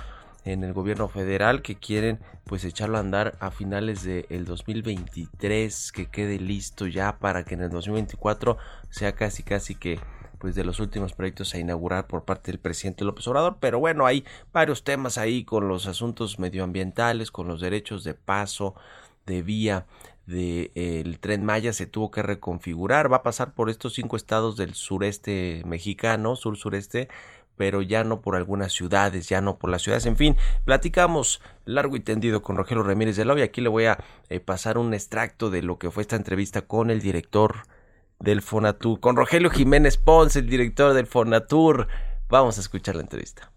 [0.45, 6.07] en el gobierno federal que quieren pues echarlo a andar a finales del 2023 que
[6.07, 8.57] quede listo ya para que en el 2024
[8.89, 9.99] sea casi casi que
[10.39, 14.05] pues de los últimos proyectos a inaugurar por parte del presidente López Obrador, pero bueno,
[14.05, 14.23] hay
[14.53, 18.73] varios temas ahí con los asuntos medioambientales, con los derechos de paso,
[19.25, 19.85] de vía,
[20.25, 24.55] del de, tren Maya se tuvo que reconfigurar, va a pasar por estos cinco estados
[24.57, 27.09] del sureste mexicano, sur-sureste,
[27.59, 31.97] pero ya no por algunas ciudades, ya no por las ciudades, en fin, platicamos largo
[31.97, 34.93] y tendido con Rogelio Ramírez de la y aquí le voy a eh, pasar un
[34.93, 37.63] extracto de lo que fue esta entrevista con el director
[38.17, 41.89] del Fonatur, con Rogelio Jiménez Pons, el director del Fonatur.
[42.29, 43.51] Vamos a escuchar la entrevista.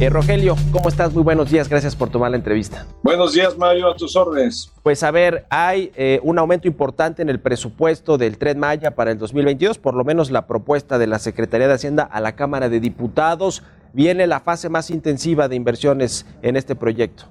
[0.00, 1.12] Eh, Rogelio, ¿cómo estás?
[1.12, 2.86] Muy buenos días, gracias por tomar la entrevista.
[3.02, 4.72] Buenos días, Mario, a tus órdenes.
[4.84, 9.10] Pues a ver, hay eh, un aumento importante en el presupuesto del Tren Maya para
[9.10, 12.68] el 2022, por lo menos la propuesta de la Secretaría de Hacienda a la Cámara
[12.68, 13.64] de Diputados.
[13.92, 17.24] Viene la fase más intensiva de inversiones en este proyecto.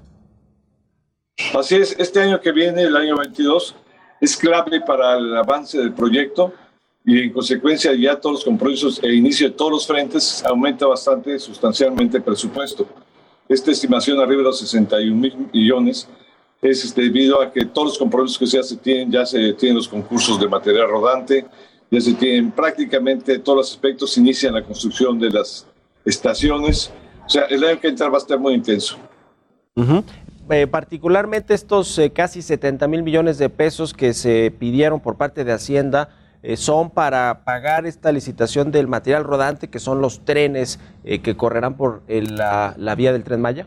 [1.58, 3.76] Así es, este año que viene, el año 22,
[4.20, 6.52] es clave para el avance del proyecto
[7.04, 11.38] y en consecuencia ya todos los compromisos e inicio de todos los frentes aumenta bastante
[11.38, 12.86] sustancialmente el presupuesto.
[13.48, 16.08] Esta estimación arriba de los 61 mil millones
[16.60, 19.76] es este, debido a que todos los compromisos que ya se tienen, ya se tienen
[19.76, 21.46] los concursos de material rodante,
[21.90, 25.66] ya se tienen prácticamente todos los aspectos, se inicia la construcción de las
[26.04, 26.92] estaciones,
[27.24, 28.98] o sea, el año que entra va a estar muy intenso.
[30.50, 35.44] Eh, particularmente estos eh, casi 70 mil millones de pesos que se pidieron por parte
[35.44, 36.08] de Hacienda
[36.42, 41.36] eh, son para pagar esta licitación del material rodante, que son los trenes eh, que
[41.36, 43.66] correrán por el- la, la vía del tren Maya.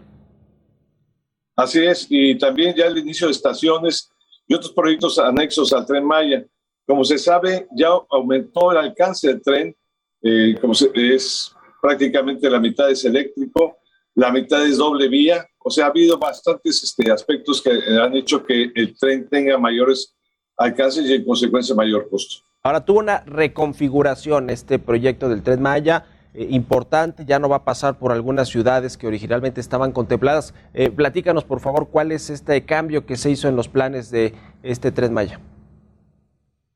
[1.56, 4.10] Así es, y también ya el inicio de estaciones
[4.48, 6.46] y otros proyectos anexos al tren Maya.
[6.88, 9.76] Como se sabe, ya aumentó el alcance del tren,
[10.24, 13.78] eh, como se- es prácticamente la mitad es eléctrico,
[14.16, 18.16] la mitad es doble vía, o sea, ha habido bastantes este, aspectos que eh, han
[18.16, 20.16] hecho que el tren tenga mayores
[20.58, 22.44] alcances y en consecuencia mayor costo.
[22.64, 27.66] Ahora tuvo una reconfiguración este proyecto del tren Maya eh, importante, ya no va a
[27.66, 30.54] pasar por algunas ciudades que originalmente estaban contempladas.
[30.76, 34.36] Eh, platícanos, por favor, cuál es este cambio que se hizo en los planes de
[34.62, 35.40] este tren Maya.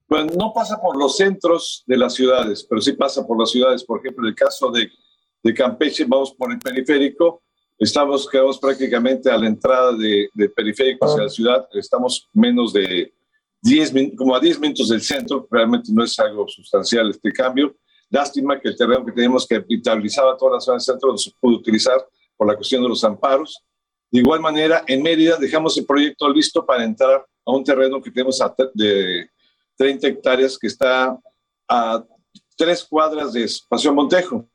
[0.10, 3.84] Bueno, no pasa por los centros de las ciudades, pero sí pasa por las ciudades.
[3.84, 4.90] Por ejemplo, en el caso de,
[5.44, 7.44] de Campeche, vamos por el periférico,
[7.78, 13.14] estamos, quedamos prácticamente a la entrada de- del periférico hacia la ciudad, estamos menos de
[13.66, 17.76] 10, min- como a 10 minutos del centro, realmente no es algo sustancial este cambio.
[18.12, 21.32] Lástima que el terreno que tenemos que habitabilizaba toda la zona del centro no se
[21.42, 21.98] pudo utilizar
[22.38, 23.64] por la cuestión de los amparos.
[24.12, 28.12] De igual manera, en Mérida dejamos el proyecto listo para entrar a un terreno que
[28.12, 28.40] tenemos
[28.76, 29.30] de
[29.78, 31.18] 30 hectáreas que está
[31.68, 32.04] a
[32.56, 34.48] tres cuadras de Paseo Montejo.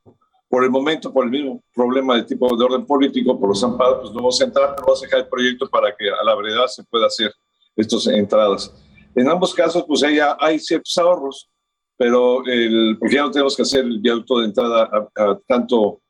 [0.48, 3.98] Por el momento, por el mismo problema de tipo de orden político, por los amparos,
[4.02, 6.34] pues no vamos a entrar, pero vamos a dejar el proyecto para que a la
[6.36, 7.32] brevedad se pueda hacer
[7.76, 8.72] estas entradas.
[9.14, 11.50] En ambos casos, pues hay, hay ciertos ahorros,
[11.96, 16.00] pero el, porque ya no tenemos que hacer el viaducto de entrada a- a- tanto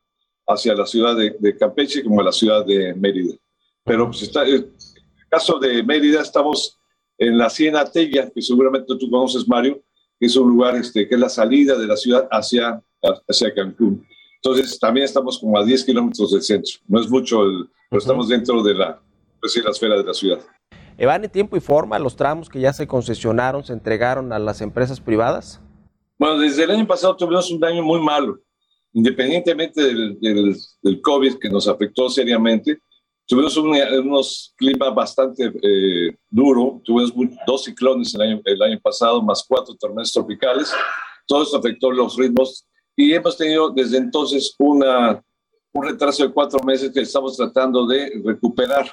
[0.47, 3.35] hacia la ciudad de, de Campeche como a la ciudad de Mérida.
[3.83, 4.71] Pero pues está, en el
[5.29, 6.77] caso de Mérida estamos
[7.17, 9.81] en la Siena Tella, que seguramente tú conoces, Mario,
[10.19, 12.81] que es un lugar este, que es la salida de la ciudad hacia,
[13.27, 14.05] hacia Cancún.
[14.43, 16.73] Entonces también estamos como a 10 kilómetros del centro.
[16.87, 19.01] No es mucho, el- pero estamos dentro de la,
[19.39, 20.39] pues, sí, la esfera de la ciudad.
[21.01, 24.37] Eh, ¿Van en tiempo y forma los tramos que ya se concesionaron, se entregaron a
[24.37, 25.59] las empresas privadas?
[26.19, 28.37] Bueno, desde el año pasado tuvimos un daño muy malo,
[28.93, 32.77] independientemente del, del, del COVID que nos afectó seriamente.
[33.25, 37.11] Tuvimos un- unos climas bastante eh, duro, tuvimos
[37.47, 40.71] dos ciclones el año, el año pasado, más cuatro tormentas tropicales.
[41.25, 45.19] Todo esto afectó los ritmos y hemos tenido desde entonces una,
[45.73, 48.91] un retraso de cuatro meses que estamos tratando de recuperar.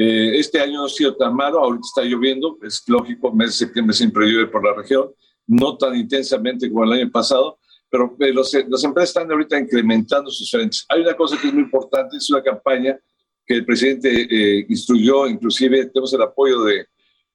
[0.00, 3.66] Eh, este año no ha sido tan malo, ahorita está lloviendo, es lógico, mes de
[3.66, 5.10] septiembre siempre llueve por la región,
[5.48, 7.58] no tan intensamente como el año pasado,
[7.90, 10.86] pero eh, los, las empresas están ahorita incrementando sus frentes.
[10.88, 12.96] Hay una cosa que es muy importante, es una campaña
[13.44, 16.86] que el presidente eh, instruyó, inclusive tenemos el apoyo de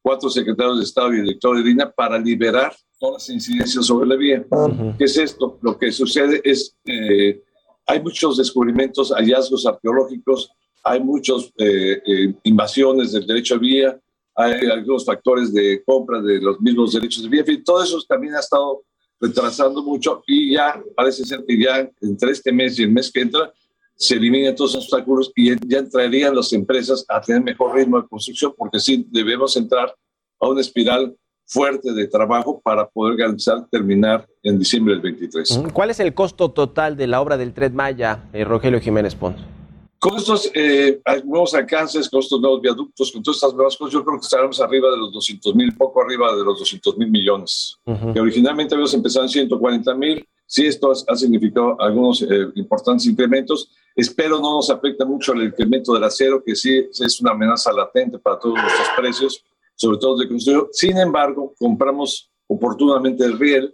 [0.01, 4.15] cuatro secretarios de Estado y director de DINA para liberar todas las incidencias sobre la
[4.15, 4.45] vía.
[4.97, 5.59] ¿Qué es esto?
[5.61, 7.41] Lo que sucede es, eh,
[7.85, 10.51] hay muchos descubrimientos, hallazgos arqueológicos,
[10.83, 11.51] hay muchas
[12.43, 13.99] invasiones del derecho a vía,
[14.35, 17.99] hay algunos factores de compra de los mismos derechos de vía, en fin, todo eso
[18.07, 18.83] también ha estado
[19.19, 23.21] retrasando mucho y ya parece ser que ya entre este mes y el mes que
[23.21, 23.53] entra
[23.95, 28.07] se eliminan todos esos obstáculos y ya entrarían las empresas a tener mejor ritmo de
[28.07, 29.95] construcción porque sí debemos entrar
[30.39, 31.15] a una espiral
[31.45, 35.61] fuerte de trabajo para poder garantizar terminar en diciembre del 23.
[35.71, 39.37] ¿Cuál es el costo total de la obra del Tren Maya, eh, Rogelio Jiménez Pons?
[40.03, 44.03] Con estos eh, nuevos alcances, con estos nuevos viaductos, con todas estas nuevas cosas, yo
[44.03, 47.79] creo que estaremos arriba de los 200 mil, poco arriba de los 200 mil millones.
[48.13, 50.27] Que originalmente habíamos empezado en 140 mil.
[50.45, 53.71] Sí, esto ha, significado algunos eh, importantes incrementos.
[53.95, 58.19] Espero no nos afecte mucho el incremento del acero, que sí es una amenaza latente
[58.19, 59.41] para todos nuestros precios,
[59.73, 60.67] sobre todo de construcción.
[60.73, 63.73] Sin embargo, compramos oportunamente el riel.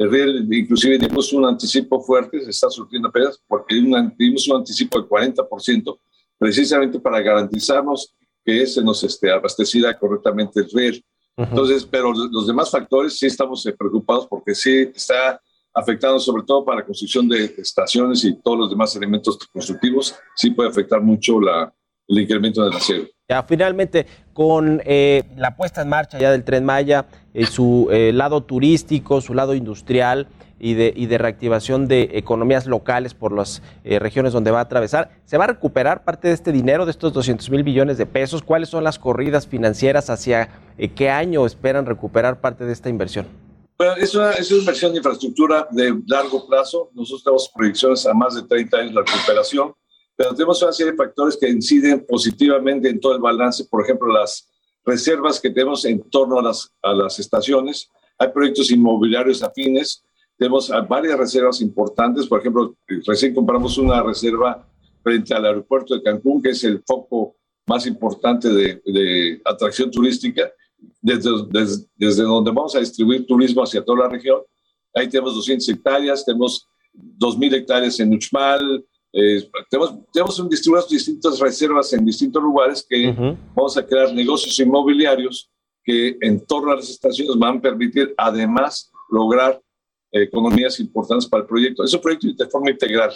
[0.00, 4.98] El riel, inclusive, dimos un anticipo fuerte, se está surtiendo apenas, porque dimos un anticipo
[4.98, 6.00] del 40%,
[6.38, 11.04] precisamente para garantizarnos que se nos este, abasteciera correctamente el riel.
[11.36, 15.38] Entonces, pero los demás factores sí estamos eh, preocupados porque sí está
[15.74, 20.50] afectando sobre todo para la construcción de estaciones y todos los demás elementos constructivos, sí
[20.52, 21.70] puede afectar mucho la,
[22.08, 23.04] el incremento del acero.
[23.30, 28.10] Ya, finalmente, con eh, la puesta en marcha ya del Tren Maya, eh, su eh,
[28.12, 30.26] lado turístico, su lado industrial
[30.58, 34.62] y de, y de reactivación de economías locales por las eh, regiones donde va a
[34.62, 38.06] atravesar, ¿se va a recuperar parte de este dinero, de estos 200 mil billones de
[38.06, 38.42] pesos?
[38.42, 40.10] ¿Cuáles son las corridas financieras?
[40.10, 40.48] ¿Hacia
[40.96, 43.28] qué año esperan recuperar parte de esta inversión?
[43.78, 46.90] Bueno, es una, es una inversión de infraestructura de largo plazo.
[46.94, 49.72] Nosotros tenemos proyecciones a más de 30 años de recuperación,
[50.20, 53.64] pero tenemos una serie de factores que inciden positivamente en todo el balance.
[53.64, 54.46] Por ejemplo, las
[54.84, 57.88] reservas que tenemos en torno a las, a las estaciones.
[58.18, 60.04] Hay proyectos inmobiliarios afines.
[60.36, 62.26] Tenemos varias reservas importantes.
[62.26, 64.68] Por ejemplo, recién compramos una reserva
[65.02, 70.52] frente al aeropuerto de Cancún, que es el foco más importante de, de atracción turística
[71.00, 74.42] desde, desde, desde, donde vamos a distribuir turismo hacia toda la región.
[74.94, 81.92] Ahí tenemos 200 hectáreas, tenemos 2.000 hectáreas en Uxmal, eh, tenemos, tenemos un distintas reservas
[81.92, 83.36] en distintos lugares que uh -huh.
[83.54, 85.50] vamos a crear negocios inmobiliarios
[85.82, 89.60] que en torno a las estaciones van a permitir además lograr
[90.12, 91.82] eh, economías importantes para el proyecto.
[91.82, 93.12] Es un proyecto de forma integral.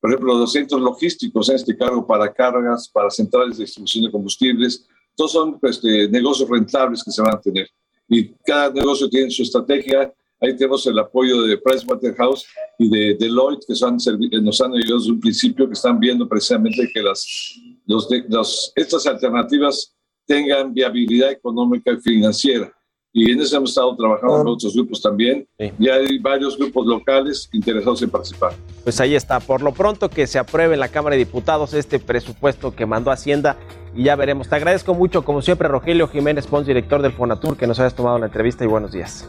[0.00, 4.10] Por ejemplo, los centros logísticos en este cargo para cargas, para centrales de distribución de
[4.10, 7.68] combustibles, todos son pues, de negocios rentables que se van a tener.
[8.08, 10.12] Y cada negocio tiene su estrategia.
[10.40, 12.46] Ahí tenemos el apoyo de Pricewaterhouse
[12.78, 16.90] y de Deloitte, que son, nos han ayudado desde un principio, que están viendo precisamente
[16.92, 17.54] que las,
[17.86, 19.94] los, los, estas alternativas
[20.26, 22.72] tengan viabilidad económica y financiera.
[23.12, 25.46] Y en eso hemos estado trabajando con otros grupos también.
[25.58, 25.72] Sí.
[25.78, 28.52] Y hay varios grupos locales interesados en participar.
[28.84, 29.40] Pues ahí está.
[29.40, 33.10] Por lo pronto que se apruebe en la Cámara de Diputados este presupuesto que mandó
[33.10, 33.56] Hacienda
[33.96, 34.48] y ya veremos.
[34.48, 38.18] Te agradezco mucho, como siempre, Rogelio Jiménez Pons, director del Fonatur, que nos hayas tomado
[38.18, 39.28] la entrevista y buenos días.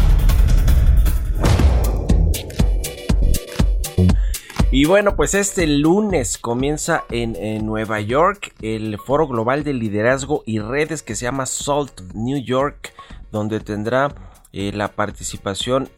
[4.73, 10.59] Y bueno, pues este lunes comienza en, Nueva York el Foro Global de Liderazgo y
[10.59, 12.93] Redes que se llama SALT New York,
[13.33, 14.15] donde tendrá
[14.53, 15.89] eh, la participación,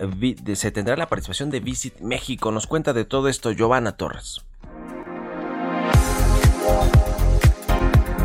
[0.56, 2.52] se tendrá la participación de Visit México.
[2.52, 4.42] Nos cuenta de todo esto Giovanna Torres.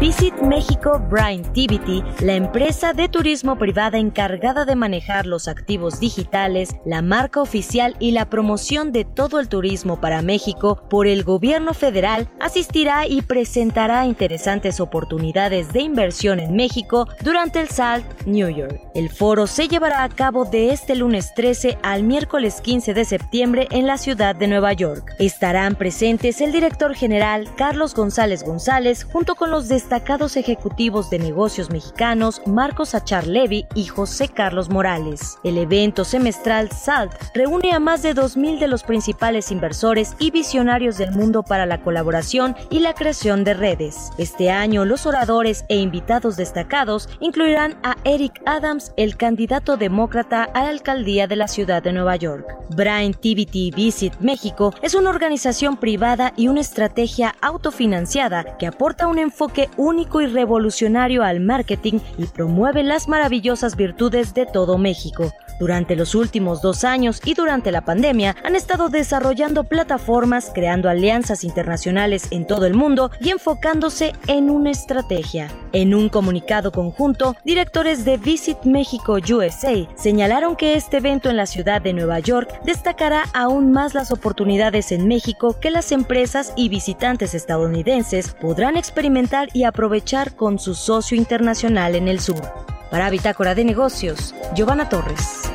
[0.00, 7.02] Visit México Braintivity, la empresa de turismo privada encargada de manejar los activos digitales, la
[7.02, 12.28] marca oficial y la promoción de todo el turismo para México por el gobierno federal,
[12.38, 18.80] asistirá y presentará interesantes oportunidades de inversión en México durante el SALT New York.
[18.94, 23.66] El foro se llevará a cabo de este lunes 13 al miércoles 15 de septiembre
[23.72, 25.16] en la ciudad de Nueva York.
[25.18, 31.18] Estarán presentes el director general Carlos González González junto con los destacados destacados ejecutivos de
[31.18, 35.38] negocios mexicanos Marcos Achar Levy y José Carlos Morales.
[35.44, 40.98] El evento semestral SALT reúne a más de 2.000 de los principales inversores y visionarios
[40.98, 44.10] del mundo para la colaboración y la creación de redes.
[44.18, 50.64] Este año los oradores e invitados destacados incluirán a Eric Adams, el candidato demócrata a
[50.64, 52.46] la alcaldía de la ciudad de Nueva York.
[52.76, 59.18] Brain TVT Visit México es una organización privada y una estrategia autofinanciada que aporta un
[59.18, 65.32] enfoque único y revolucionario al marketing y promueve las maravillosas virtudes de todo México.
[65.58, 71.44] Durante los últimos dos años y durante la pandemia han estado desarrollando plataformas, creando alianzas
[71.44, 75.50] internacionales en todo el mundo y enfocándose en una estrategia.
[75.72, 81.46] En un comunicado conjunto, directores de Visit México USA señalaron que este evento en la
[81.46, 86.68] ciudad de Nueva York destacará aún más las oportunidades en México que las empresas y
[86.68, 92.42] visitantes estadounidenses podrán experimentar y aprovechar con su socio internacional en el sur.
[92.90, 95.52] Para Bitácora de Negocios, Giovanna Torres.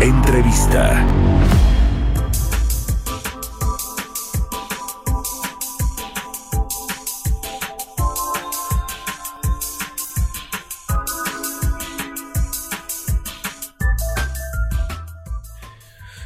[0.00, 1.06] Entrevista.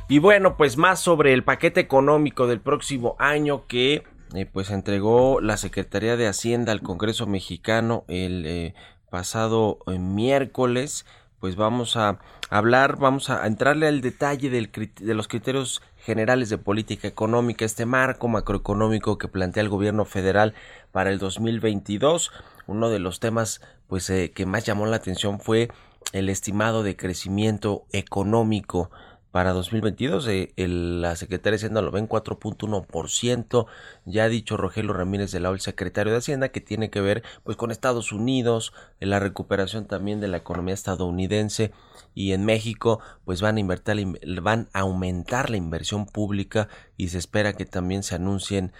[0.08, 4.04] Y bueno, pues más sobre el paquete económico del próximo año que
[4.52, 8.74] pues entregó la Secretaría de Hacienda al Congreso mexicano el eh,
[9.08, 11.06] pasado eh, miércoles
[11.38, 12.18] pues vamos a
[12.48, 17.84] hablar, vamos a entrarle al detalle del, de los criterios generales de política económica, este
[17.84, 20.54] marco macroeconómico que plantea el gobierno federal
[20.90, 22.32] para el 2022.
[22.66, 25.68] Uno de los temas pues eh, que más llamó la atención fue
[26.12, 28.90] el estimado de crecimiento económico
[29.34, 30.28] para 2022.
[30.28, 33.66] eh, el- la Secretaría de Hacienda lo ve en 4.1%.
[34.04, 37.24] Ya ha dicho Rogelio Ramírez de la OL, secretario de Hacienda, que tiene que ver
[37.42, 41.72] pues con Estados Unidos, la recuperación también de la economía estadounidense
[42.14, 47.18] y en México pues van a invertir, van a aumentar la inversión pública y se
[47.18, 48.72] espera que también se anuncien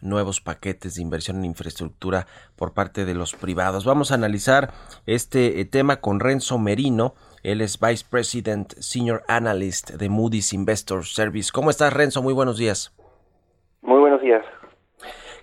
[0.00, 2.26] nuevos paquetes de inversión en infraestructura
[2.56, 3.84] por parte de los privados.
[3.84, 4.72] Vamos a analizar
[5.06, 7.14] este eh, tema con Renzo Merino.
[7.42, 11.50] Él es Vice President Senior Analyst de Moody's Investor Service.
[11.52, 12.22] ¿Cómo estás, Renzo?
[12.22, 12.94] Muy buenos días.
[13.82, 14.44] Muy buenos días.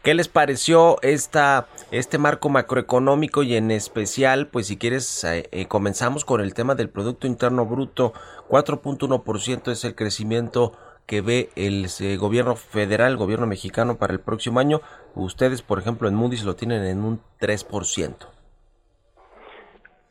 [0.01, 5.65] ¿Qué les pareció esta, este marco macroeconómico y en especial, pues si quieres, eh, eh,
[5.67, 8.13] comenzamos con el tema del Producto Interno Bruto.
[8.47, 10.71] 4.1% es el crecimiento
[11.05, 14.79] que ve el eh, gobierno federal, el gobierno mexicano para el próximo año.
[15.15, 18.38] Ustedes, por ejemplo, en Moody's lo tienen en un 3%.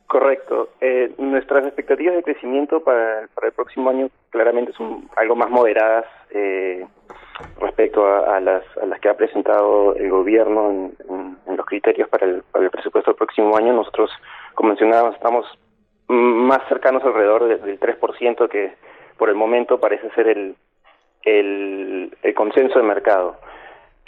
[0.09, 0.69] Correcto.
[0.81, 6.05] Eh, nuestras expectativas de crecimiento para, para el próximo año claramente son algo más moderadas
[6.31, 6.83] eh,
[7.61, 12.41] respecto a, las, a las que ha presentado el gobierno en, los criterios para el,
[12.51, 13.71] para el presupuesto del próximo año.
[13.71, 14.09] Nosotros,
[14.55, 15.45] como mencionábamos, estamos
[16.07, 18.73] más cercanos alrededor de- del 3%, que
[19.15, 20.55] por el momento parece ser el,
[21.21, 23.35] el, el consenso de mercado.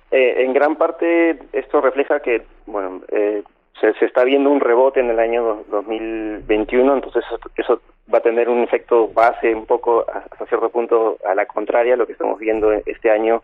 [0.10, 3.44] Eh, en gran parte esto refleja que, bueno, eh,
[3.82, 7.82] se, está viendo un rebote en el año do- 2021, entonces eso, eso
[8.14, 11.98] va a tener un efecto base un poco hasta cierto punto a la contraria a
[11.98, 13.42] lo que estamos viendo este año,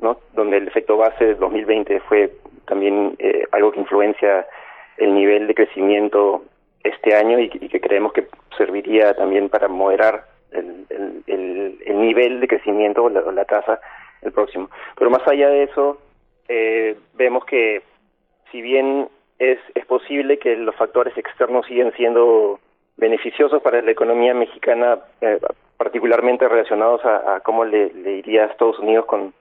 [0.00, 0.18] ¿no?
[0.34, 2.32] Donde el efecto base de 2020 fue
[2.66, 4.46] también eh, algo que influencia
[4.96, 6.42] el nivel de crecimiento
[6.82, 8.26] este año y, que- creemos que
[8.56, 13.80] serviría también para moderar el, el, el- el nivel de crecimiento o la, la tasa
[14.22, 14.68] el próximo.
[14.96, 15.98] Pero más allá de eso,
[16.48, 17.82] eh, vemos que
[18.50, 19.08] si bien
[19.38, 22.58] es, es posible que los factores externos siguen siendo
[22.96, 25.38] beneficiosos para la economía mexicana, eh,
[25.76, 29.32] particularmente relacionados a, cómo le, iría a Estados Unidos con,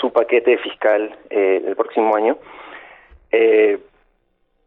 [0.00, 2.38] su paquete fiscal eh, el próximo año.
[3.32, 3.80] Eh,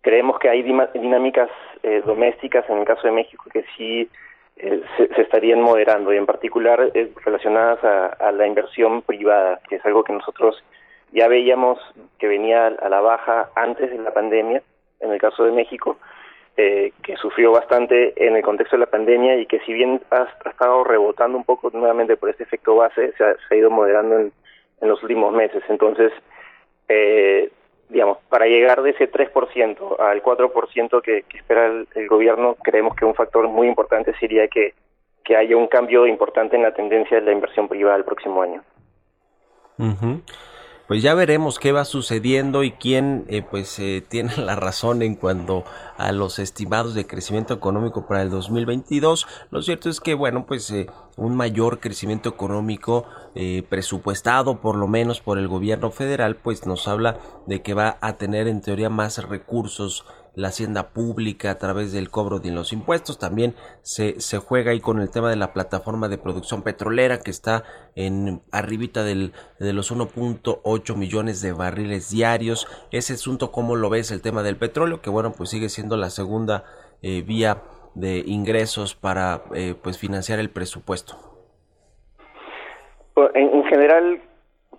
[0.01, 1.49] creemos que hay dinámicas
[1.83, 4.09] eh, domésticas en el caso de México que sí
[4.57, 6.91] eh, se, se estarían moderando y en particular
[7.23, 10.61] relacionadas a, a la inversión privada, que es algo que nosotros
[11.11, 11.79] ya veíamos
[12.17, 14.61] que venía a la baja antes de la pandemia,
[14.99, 15.97] en el caso de México,
[16.57, 20.27] eh, que sufrió bastante en el contexto de la pandemia y que si bien ha,
[20.49, 24.33] estado rebotando un poco nuevamente por este efecto base, se ha, ido moderando en,
[24.81, 25.63] los últimos meses.
[25.69, 26.11] Entonces,
[26.89, 27.49] eh,
[27.87, 33.05] digamos, para llegar de ese 3% al 4% que, que espera el, gobierno, creemos que
[33.05, 34.73] un factor muy importante sería que,
[35.23, 38.63] que haya un cambio importante en la tendencia de la inversión privada el próximo año.
[39.77, 40.21] Ujú.
[40.89, 45.13] Pues ya veremos qué va sucediendo y quién eh, pues eh, tiene la razón en
[45.13, 45.63] cuanto
[45.97, 49.27] a los estimados de crecimiento económico para el 2022.
[49.51, 54.87] Lo cierto es que bueno pues eh, un mayor crecimiento económico eh, presupuestado por lo
[54.87, 58.89] menos por el gobierno federal pues nos habla de que va a tener en teoría
[58.89, 60.05] más recursos
[60.39, 63.19] la hacienda pública a través del cobro de los impuestos.
[63.19, 67.29] También se, se juega ahí con el tema de la plataforma de producción petrolera que
[67.29, 67.65] está
[67.95, 72.67] en arribita del, de los 1.8 millones de barriles diarios.
[72.91, 74.11] Ese asunto, ¿cómo lo ves?
[74.11, 76.63] El tema del petróleo, que bueno, pues sigue siendo la segunda
[77.01, 77.63] eh, vía
[77.95, 81.17] de ingresos para eh, pues financiar el presupuesto.
[83.33, 84.21] En, en general,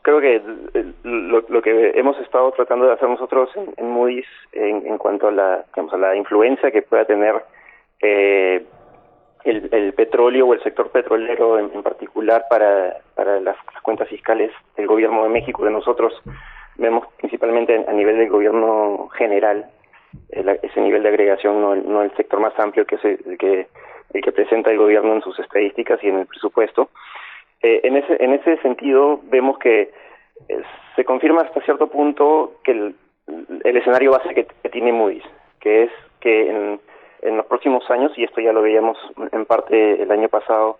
[0.02, 4.98] creo que el- lo, lo que hemos estado tratando de hacer nosotros en, Moody's en,
[4.98, 7.34] cuanto a la, digamos, a la influencia que pueda tener
[8.00, 8.64] eh,
[9.44, 14.86] el, el petróleo o el sector petrolero en, particular para, para las, cuentas fiscales del
[14.86, 16.12] gobierno de México, que nosotros
[16.76, 19.66] vemos principalmente a nivel del gobierno general,
[20.30, 23.38] el- ese nivel de agregación, no el, no el sector más amplio que es el
[24.22, 26.90] que presenta el gobierno en sus estadísticas y en el presupuesto.
[27.62, 29.92] Eh, en ese en ese sentido vemos que
[30.48, 30.62] eh,
[30.96, 32.94] se confirma hasta cierto punto que el,
[33.64, 35.24] el escenario base que, tiene Moody's,
[35.60, 35.90] que es
[36.20, 36.80] que en,
[37.22, 38.96] en los próximos años, y esto ya lo veíamos
[39.32, 40.78] en parte el año pasado,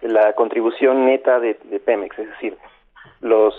[0.00, 2.56] la contribución neta de, Pemex, es decir,
[3.20, 3.54] los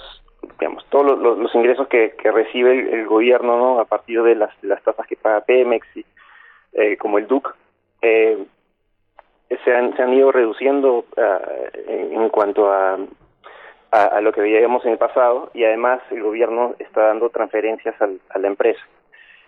[0.60, 3.80] digamos todos los, los- ingresos que, que recibe el, el gobierno ¿no?
[3.80, 6.04] a partir de las, las tasas que paga Pemex, y,
[6.74, 7.56] eh, como el DUC,
[8.02, 8.38] eh,
[9.64, 11.40] se han, se han ido reduciendo ah,
[11.88, 12.98] en, cuanto a,
[13.92, 18.00] a, a lo que veíamos en el pasado y además el gobierno está dando transferencias
[18.02, 18.82] al- a la empresa.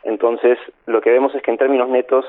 [0.03, 2.25] Entonces, lo que vemos es que en términos netos,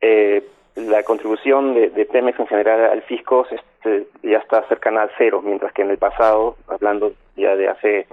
[0.00, 0.44] eh,
[0.76, 5.42] la contribución de, de Pemex en general al fisco este, ya está cercana al cero,
[5.44, 8.06] mientras que en el pasado, hablando ya de hace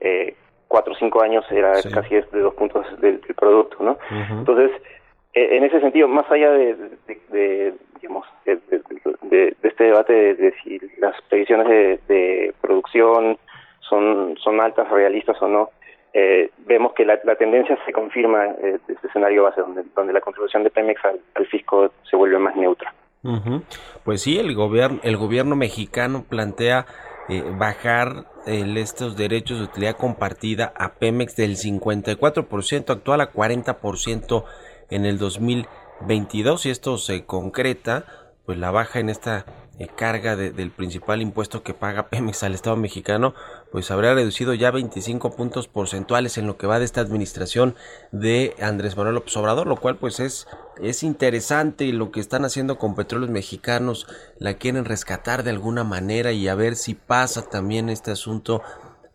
[0.00, 0.36] eh,
[0.68, 1.90] cuatro o cinco años, era Sí.
[1.90, 3.98] casi de dos puntos del, del producto, ¿no?
[4.38, 5.00] Entonces, eh,
[5.36, 11.68] en ese sentido, más allá de, digamos, de, este debate de, si las previsiones
[12.08, 13.38] de, producción
[13.80, 15.70] son, altas, realistas o no,
[16.14, 20.64] eh, vemos que la, tendencia se confirma eh, este escenario base, donde, donde la contribución
[20.64, 22.94] de Pemex al, al fisco se vuelve más neutra.
[23.22, 23.62] Ujú.
[24.04, 26.86] Pues sí, el gobierno, el gobierno mexicano plantea
[27.28, 34.44] eh, bajar el, estos derechos de utilidad compartida a Pemex del 54% actual a 40%
[34.90, 38.04] en el 2022 y esto se concreta
[38.44, 39.44] pues la baja en esta
[39.78, 43.34] eh, carga de- del principal impuesto que paga Pemex al Estado mexicano
[43.72, 47.74] pues habrá reducido ya 25 puntos porcentuales en lo que va de esta administración
[48.12, 50.46] de Andrés Manuel López Obrador, lo cual pues es,
[50.80, 54.06] es interesante y lo que están haciendo con petróleos mexicanos
[54.38, 58.62] la quieren rescatar de alguna manera y a ver si pasa también este asunto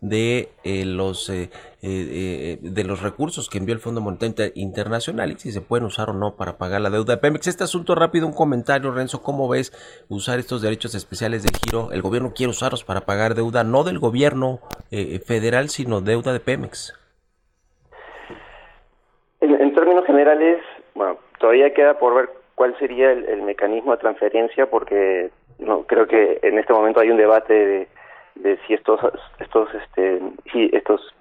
[0.02, 1.48] de eh, los eh,
[1.80, 5.60] eh, eh, de los recursos que envió el Fondo Monetario Inter- Internacional y si se
[5.60, 7.46] pueden usar o no para pagar la deuda de Pemex.
[7.46, 9.72] Este asunto rápido, un comentario, Renzo, ¿cómo ves
[10.08, 11.92] usar estos derechos especiales del giro?
[11.92, 14.60] El gobierno quiere usarlos para pagar deuda, no del gobierno
[15.24, 16.98] federal, sino deuda de Pemex.
[19.40, 20.58] En, en términos generales,
[20.94, 26.06] bueno, todavía queda por ver cuál sería el, el mecanismo de transferencia, porque no creo
[26.06, 27.88] que en este momento hay un debate de,
[28.36, 29.00] de si estos
[29.38, 30.20] estos este
[30.52, 31.14] si estos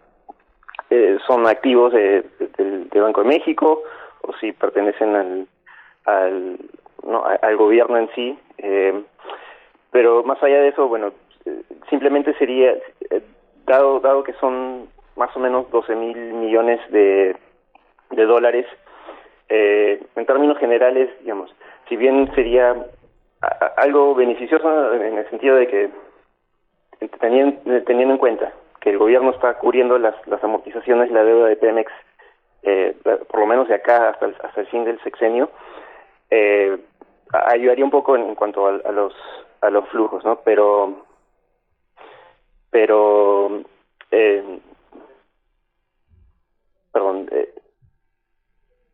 [0.90, 2.24] eh, son activos de,
[2.58, 3.84] de- Banco de México
[4.22, 5.48] o si pertenecen al
[6.06, 6.58] al,
[7.04, 8.38] no, al gobierno en sí.
[8.58, 9.04] eh,
[9.92, 11.12] pero más allá de eso, bueno,
[11.46, 12.72] eh, simplemente sería,
[13.10, 13.22] eh,
[13.66, 14.88] dado, dado que son
[15.18, 17.36] más o menos 12 mil millones de,
[18.12, 18.66] de dólares,
[19.50, 21.54] eh, en términos generales, digamos,
[21.90, 22.74] si bien sería
[23.78, 25.90] algo beneficioso en el sentido de que
[27.20, 31.48] teniendo, teniendo en cuenta que el gobierno está cubriendo las, las amortizaciones y la deuda
[31.48, 31.92] de Pemex,
[32.64, 32.96] eh,
[33.30, 35.50] por lo menos de acá hasta el, hasta el fin del sexenio,
[36.30, 36.78] eh,
[37.32, 39.14] ayudaría un poco en, cuanto a, a los
[39.62, 40.38] a los flujos, ¿no?
[40.44, 41.06] Pero
[42.72, 43.62] pero
[44.12, 44.60] eh,
[46.92, 47.54] perdón, eh,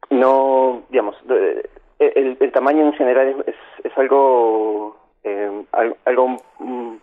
[0.10, 6.38] no, digamos, eh, el, el tamaño en general es, es, es algo eh, al- algo
[6.60, 6.95] mm,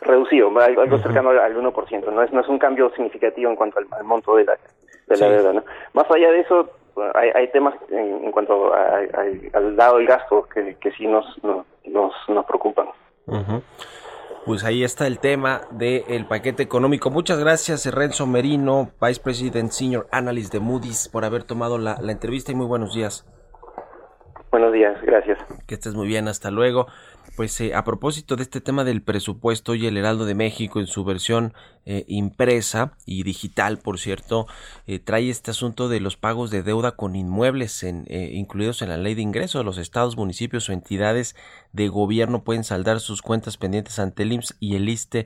[0.00, 3.56] reducido, algo, algo cercano al, al 1%, no es, no es un cambio significativo en
[3.56, 4.58] cuanto al, al monto de la,
[5.08, 5.52] de deuda.
[5.52, 5.64] ¿no?
[5.94, 6.70] Más allá de eso,
[7.14, 11.06] hay, hay temas en, en cuanto a- a- al lado del gasto que, que sí
[11.06, 12.86] nos, nos, nos, nos preocupan.
[14.46, 17.10] Pues ahí está el tema del paquete económico.
[17.10, 22.12] Muchas gracias, Renzo Merino, Vice President Senior Analyst de Moody's, por haber tomado la, la
[22.12, 23.26] entrevista y muy buenos días.
[24.50, 25.38] Buenos días, gracias.
[25.68, 26.86] Que estés muy bien, hasta luego.
[27.40, 30.86] Pues eh, a propósito de este tema del presupuesto y el Heraldo de México en
[30.86, 31.54] su versión
[31.86, 34.46] eh, impresa y digital, por cierto,
[34.86, 38.98] eh, trae este asunto de los pagos de deuda con inmuebles en, incluidos en la
[38.98, 39.64] ley de ingresos.
[39.64, 41.34] Los estados, municipios o entidades
[41.72, 45.24] de gobierno pueden saldar sus cuentas pendientes ante el IMSS y el ISTE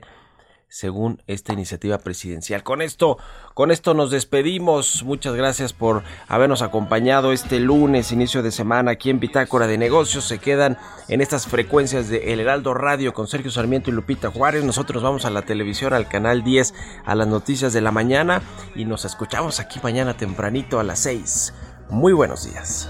[0.67, 2.63] según esta iniciativa presidencial.
[2.63, 3.17] Con esto,
[3.53, 5.03] con esto nos despedimos.
[5.03, 10.25] Muchas gracias por habernos acompañado este lunes, inicio de semana, aquí en Bitácora de Negocios.
[10.25, 14.63] Se quedan en estas frecuencias de El Heraldo Radio con Sergio Sarmiento y Lupita Juárez.
[14.63, 16.73] Nosotros vamos a la televisión, al canal 10,
[17.05, 18.41] a las noticias de la mañana
[18.75, 21.53] y nos escuchamos aquí mañana tempranito a las 6.
[21.89, 22.89] Muy buenos días.